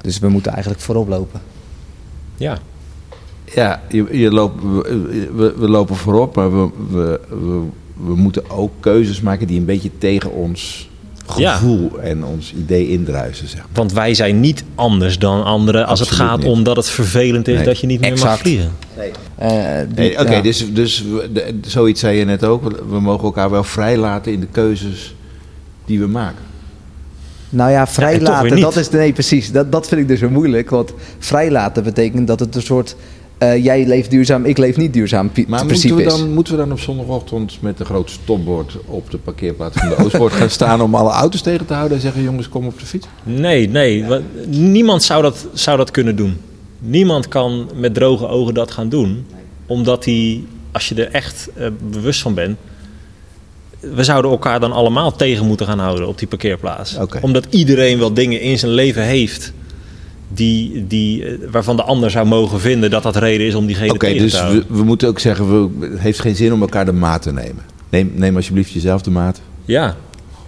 [0.01, 1.41] Dus we moeten eigenlijk voorop lopen.
[2.37, 2.57] Ja.
[3.53, 7.67] Ja, je, je loopt, we, we, we lopen voorop, maar we, we, we,
[8.05, 10.89] we moeten ook keuzes maken die een beetje tegen ons
[11.37, 11.53] Ja.
[11.53, 13.47] gevoel en ons idee indruisen.
[13.47, 13.67] Zeg maar.
[13.73, 15.85] Want wij zijn niet anders dan anderen...
[15.87, 16.47] als het gaat niet.
[16.47, 17.65] om dat het vervelend is Nee.
[17.65, 18.71] dat je niet meer mag vliegen.
[19.35, 19.49] Eh,
[19.87, 20.41] die- Nee, Oké, ja.
[20.41, 21.03] dus, dus
[21.33, 22.83] de- zoiets zei je net ook.
[22.89, 25.15] We mogen elkaar wel vrijlaten in de keuzes
[25.85, 26.43] die we maken.
[27.49, 28.89] Nou ja, vrijlaten, weer dat is...
[28.89, 29.51] Nee, precies.
[29.51, 30.69] Dat, dat vind ik dus zo moeilijk.
[30.69, 32.95] Want vrijlaten betekent dat het een soort...
[33.41, 36.71] eh, jij leeft duurzaam, ik leef niet duurzaam Maar moeten we, dan, moeten we dan
[36.71, 40.95] op zondagochtend met een groot stopbord op de parkeerplaats van de Oostpoort gaan staan om
[40.95, 43.07] alle auto's tegen te houden en zeggen: jongens, kom op de fiets?
[43.23, 44.05] Nee, nee.
[44.47, 46.37] Niemand zou dat, zou dat kunnen doen.
[46.79, 49.25] Niemand kan met droge ogen dat gaan doen.
[49.65, 52.57] Omdat hij, als je er echt eh, bewust van bent...
[53.79, 56.97] We zouden elkaar dan allemaal tegen moeten gaan houden op die parkeerplaats.
[57.21, 59.53] Omdat iedereen wel dingen in zijn leven heeft...
[60.33, 63.93] Die, die, eh, waarvan de ander zou mogen vinden dat dat reden is om diegene
[63.93, 64.65] Oké, tegen dus te we, houden.
[64.67, 67.63] we moeten ook zeggen: we, het heeft geen zin om elkaar de maat te nemen.
[67.89, 69.41] Neem, neem alsjeblieft jezelf de maat.
[69.65, 69.95] Ja,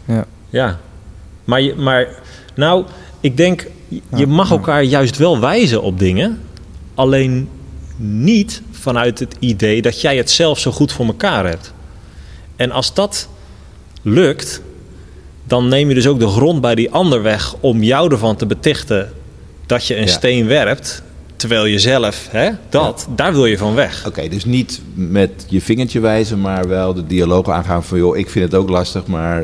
[0.05, 0.25] Ja.
[0.49, 0.79] ja.
[1.43, 2.07] Maar, je, maar
[2.55, 2.85] nou,
[3.19, 3.67] ik denk,
[4.15, 6.39] je mag elkaar juist wel wijzen op dingen.
[6.93, 7.49] Alleen
[7.95, 11.73] niet vanuit het idee dat jij het zelf zo goed voor elkaar hebt.
[12.55, 13.29] En als dat
[14.01, 14.61] lukt,
[15.47, 18.45] dan neem je dus ook de grond bij die ander weg om jou ervan te
[18.45, 19.11] betichten
[19.73, 20.11] dat je een Ja.
[20.11, 21.01] steen werpt.
[21.35, 24.07] Terwijl je zelf, hè, dat, daar wil je van weg.
[24.07, 28.29] Oké, dus niet met je vingertje wijzen, maar wel de dialoog aangaan van: joh, ik
[28.29, 29.43] vind het ook lastig, maar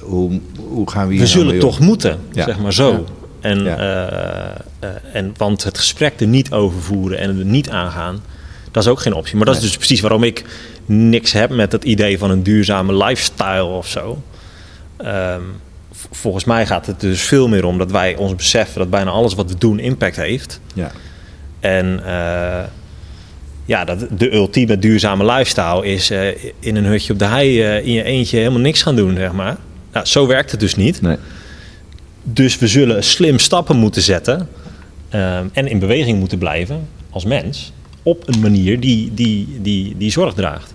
[0.00, 2.44] hoe, hoe gaan we hier we nou zullen toch moeten, Ja.
[2.44, 3.04] zeg maar zo.
[3.40, 8.22] En, eh, eh, en, want het gesprek er niet over voeren en er niet aangaan,
[8.70, 9.36] dat is ook geen optie.
[9.36, 10.44] Maar dat is dus precies waarom ik
[10.86, 14.22] niks heb met het idee van een duurzame lifestyle of zo.
[14.96, 15.40] Ehm,
[16.10, 19.34] volgens mij gaat het dus veel meer om dat wij ons beseffen dat bijna alles
[19.34, 20.60] wat we doen impact heeft.
[20.74, 20.90] Ja.
[21.60, 22.64] En eh,
[23.64, 26.28] ja, dat, de ultieme duurzame lifestyle is eh,
[26.58, 29.32] in een hutje op de hei eh, in je eentje helemaal niks gaan doen, zeg
[29.32, 29.56] maar.
[29.92, 31.02] Nou, zo werkt het dus niet.
[31.02, 31.16] Nee.
[32.22, 34.48] Dus we zullen slim stappen moeten zetten
[35.52, 37.72] en in beweging moeten blijven als mens
[38.02, 40.74] op een manier die, die, die, die zorg draagt.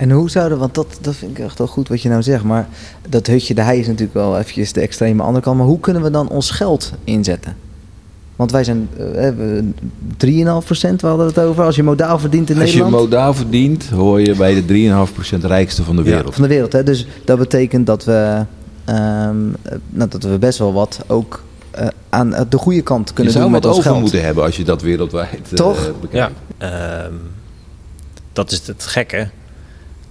[0.00, 2.44] En hoe zouden, want dat, dat vind ik echt wel goed wat je nou zegt,
[2.44, 2.68] maar
[3.08, 6.02] dat hutje de hei is natuurlijk wel eventjes de extreme andere kant, maar hoe kunnen
[6.02, 7.56] we dan ons geld inzetten?
[8.36, 9.64] Want wij zijn eh, we-
[10.16, 13.02] 3,5%, we hadden het over, als je modaal verdient in Als je Nederland.
[13.04, 16.34] modaal verdient, hoor je bij de 3,5% rijkste van de Ja, wereld.
[16.34, 16.82] van de wereld, hè?
[16.82, 18.44] dus dat betekent dat we,
[18.84, 23.08] ehm, eh, nou, dat we best wel wat ook eh, aan eh, de goede kant
[23.08, 24.02] je kunnen zou doen wat met ons over geld.
[24.02, 25.92] moeten hebben als je dat wereldwijd eh, Toch?
[26.00, 26.32] bekijkt.
[26.58, 27.12] Ehm,
[28.32, 29.28] dat is het gekke.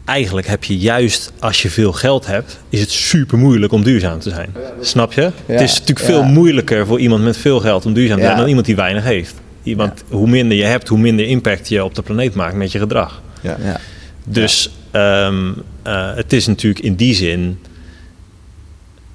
[0.09, 4.19] Eigenlijk heb je juist als je veel geld hebt, is het super moeilijk om duurzaam
[4.19, 4.55] te zijn.
[4.81, 5.31] Snap je?
[5.45, 6.27] het is natuurlijk veel ja.
[6.27, 8.39] moeilijker voor iemand met veel geld om duurzaam te zijn Ja.
[8.39, 9.35] dan iemand die weinig heeft.
[9.63, 12.79] Iemand, Hoe minder je hebt, hoe minder impact je op de planeet maakt met je
[12.79, 13.21] gedrag.
[13.41, 13.57] Ja.
[13.63, 13.79] Ja.
[14.23, 15.51] Dus ehm,
[15.83, 17.59] eh, het is natuurlijk in die zin.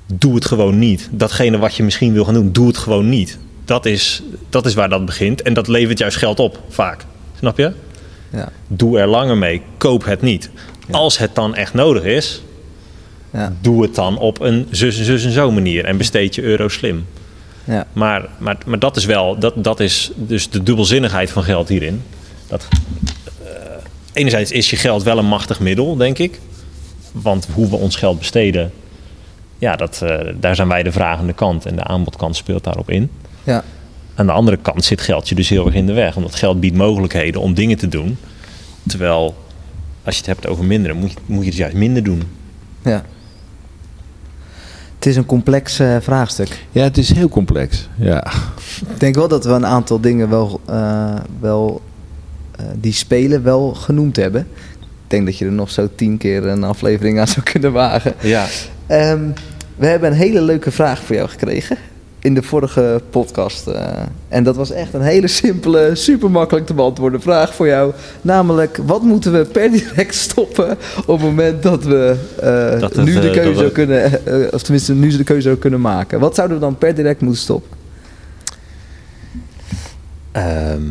[0.06, 1.08] Doe het gewoon niet.
[1.10, 3.38] Datgene wat je misschien wil gaan doen, doe het gewoon niet.
[3.64, 5.42] Dat is, dat is waar dat begint.
[5.42, 7.04] En dat levert juist geld op, vaak.
[7.38, 7.72] Snap je?
[8.30, 8.48] Ja.
[8.68, 9.62] Doe er langer mee.
[9.78, 10.50] Koop het niet.
[10.90, 12.42] Als het dan echt nodig is,
[13.30, 13.52] Ja.
[13.60, 15.84] doe het dan op een zus en zus en zo manier.
[15.84, 17.06] En besteed je euro slim.
[17.64, 17.86] Ja.
[17.92, 22.02] Maar, maar, maar dat is wel, dat, dat is dus de dubbelzinnigheid van geld hierin.
[22.46, 22.68] Dat,
[23.44, 23.50] eh,
[24.12, 26.40] enerzijds is je geld wel een machtig middel, denk ik.
[27.12, 28.72] Want hoe we ons geld besteden,
[29.58, 31.66] ja, dat, eh, daar zijn wij de vragende kant.
[31.66, 33.10] En de aanbodkant speelt daarop in.
[33.44, 33.64] Ja.
[34.14, 36.16] Aan de andere kant zit geld je dus heel erg in de weg.
[36.16, 38.16] Omdat geld biedt mogelijkheden om dingen te doen
[38.86, 39.43] Terwijl,
[40.04, 42.22] als je het hebt over minderen, moet je, moet je het juist minder doen.
[42.82, 43.04] Ja.
[44.94, 46.66] Het is een complex eh, vraagstuk.
[46.70, 47.88] Ja, het is heel complex.
[47.96, 48.26] Ja.
[48.88, 51.82] Ik denk wel dat we een aantal dingen wel, eh, wel
[52.56, 54.46] eh, die spelen wel genoemd hebben.
[54.80, 58.14] Ik denk dat je er nog zo tien keer een aflevering aan zou kunnen wagen.
[58.20, 58.46] Ja.
[58.86, 59.28] Ehm,
[59.76, 61.78] we hebben een hele leuke vraag voor jou gekregen
[62.24, 63.66] in de vorige podcast.
[63.66, 63.92] eh,
[64.28, 67.92] en dat was echt een hele simpele, super makkelijk te beantwoorden vraag voor jou.
[68.22, 70.70] Namelijk, wat moeten we per direct stoppen
[71.06, 74.20] op het moment dat we eh, Dat het, nu de eh, keuze we- kunnen,
[74.52, 76.20] of tenminste nu de keuze zou kunnen maken?
[76.20, 77.70] Wat zouden we dan per direct moeten stoppen?
[80.32, 80.82] Ehm,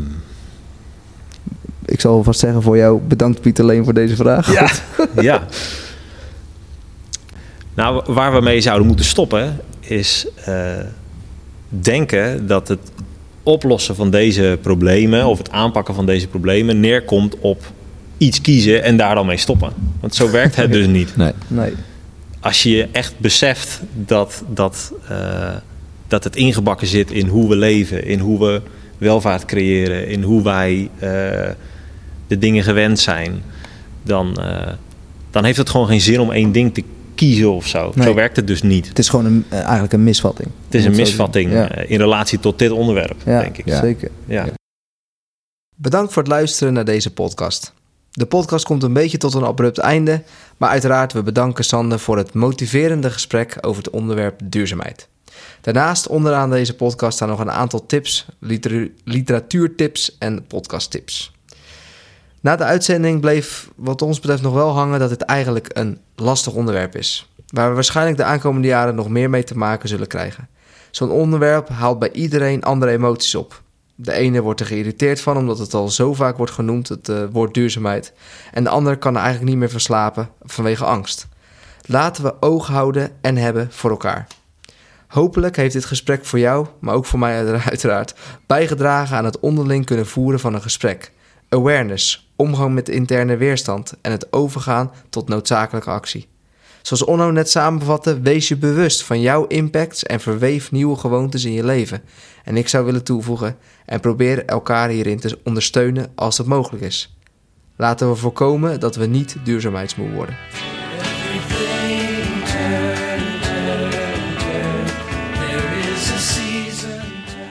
[1.86, 4.54] Ik zal alvast zeggen voor jou, bedankt Pieter Leen voor deze vraag.
[4.54, 4.70] Ja.
[5.22, 5.44] ja.
[7.74, 10.72] Nou, waar we mee zouden moeten stoppen is eh,
[11.82, 12.80] denken dat het
[13.44, 17.62] oplossen van deze problemen of het aanpakken van deze problemen neerkomt op
[18.18, 19.74] iets kiezen en daar dan mee stoppen.
[20.00, 21.16] Want zo werkt het dus niet.
[21.18, 21.32] Nee.
[21.48, 21.74] Nee.
[22.40, 25.56] Als je echt beseft dat, dat, eh,
[26.08, 28.62] dat het ingebakken zit in hoe we leven, in hoe we
[28.98, 31.10] welvaart creëren, in hoe wij eh,
[32.28, 33.44] de dingen gewend zijn,
[34.04, 34.74] dan, eh,
[35.32, 36.84] dan heeft het gewoon geen zin om één ding te
[37.26, 37.92] kiezen of zo.
[37.96, 38.06] Nee.
[38.08, 38.88] Zo werkt het dus niet.
[38.88, 40.50] Het is gewoon een, eh, eigenlijk een misvatting.
[40.66, 41.52] Het is een misvatting.
[41.52, 41.70] Ja.
[41.72, 43.66] eh, in relatie tot dit onderwerp, Ja, denk ik.
[43.66, 43.80] Ja.
[43.80, 44.12] zeker.
[44.26, 44.46] Ja.
[45.76, 47.74] Bedankt voor het luisteren naar deze podcast.
[48.12, 50.24] De podcast komt een beetje tot een abrupt einde,
[50.58, 55.08] maar uiteraard we bedanken Sander voor het motiverende gesprek over het onderwerp duurzaamheid.
[55.62, 61.32] Daarnaast onderaan deze podcast staan nog een aantal tips, liter- literatuurtips en podcasttips.
[62.44, 66.54] Na de uitzending bleef wat ons betreft nog wel hangen dat het eigenlijk een lastig
[66.54, 70.50] onderwerp is, waar we waarschijnlijk de aankomende jaren nog meer mee te maken zullen krijgen.
[70.92, 73.62] Zo'n onderwerp haalt bij iedereen andere emoties op.
[73.96, 77.24] De ene wordt er geïrriteerd van omdat het al zo vaak wordt genoemd, het eh,
[77.32, 78.14] woord duurzaamheid.
[78.52, 81.28] En de ander kan er eigenlijk niet meer verslapen vanwege angst.
[81.86, 84.28] Laten we oog houden en hebben voor elkaar.
[85.08, 88.16] Hopelijk heeft dit gesprek voor jou, maar ook voor mij uiteraard,
[88.48, 91.12] bijgedragen aan het onderling kunnen voeren van een gesprek.
[91.54, 96.28] Awareness, omgang met interne weerstand en het overgaan tot noodzakelijke actie.
[96.82, 101.54] Zoals Onno net samenvatte, wees je bewust van jouw impacts en verweef nieuwe gewoontes in
[101.54, 102.04] je leven.
[102.44, 107.18] En ik zou willen toevoegen, en probeer elkaar hierin te ondersteunen als het mogelijk is.
[107.76, 110.38] Laten we voorkomen dat we niet duurzaamheidsmoe worden.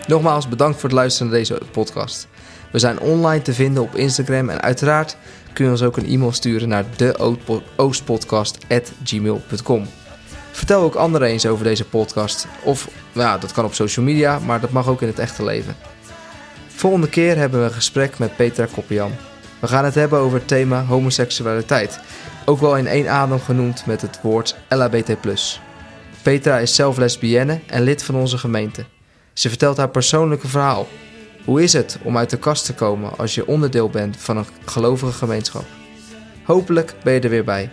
[0.07, 2.29] Nogmaals bedankt voor het luisteren naar deze podcast.
[2.73, 5.17] We zijn online te vinden op Instagram en uiteraard
[5.53, 9.87] kun je ons ook een e-mail sturen naar deoostpodcast.gmail.com.
[10.51, 12.47] Vertel ook anderen eens over deze podcast.
[12.63, 15.77] Of ja, dat kan op social media, maar dat mag ook in het echte leven.
[16.67, 19.13] Volgende keer hebben we een gesprek met Petra Koppian.
[19.59, 22.01] We gaan het hebben over het thema homoseksualiteit.
[22.45, 25.17] Ook wel in één adem genoemd met het woord LHBT+.
[26.23, 28.85] Petra is zelf lesbienne en lid van onze gemeente.
[29.33, 30.87] Ze vertelt haar persoonlijke verhaal.
[31.45, 34.47] Hoe is het om uit de kast te komen als je onderdeel bent van een
[34.65, 35.65] gelovige gemeenschap?
[36.45, 37.71] Hopelijk ben je er weer bij.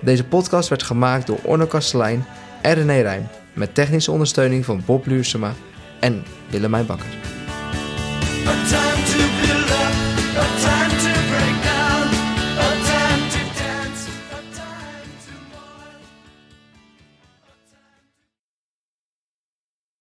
[0.00, 2.24] Deze podcast werd gemaakt door Orno Kastelein
[2.62, 5.54] en René Rijn met technische ondersteuning van Bob Luursema
[6.00, 7.16] en Willemijn Bakker.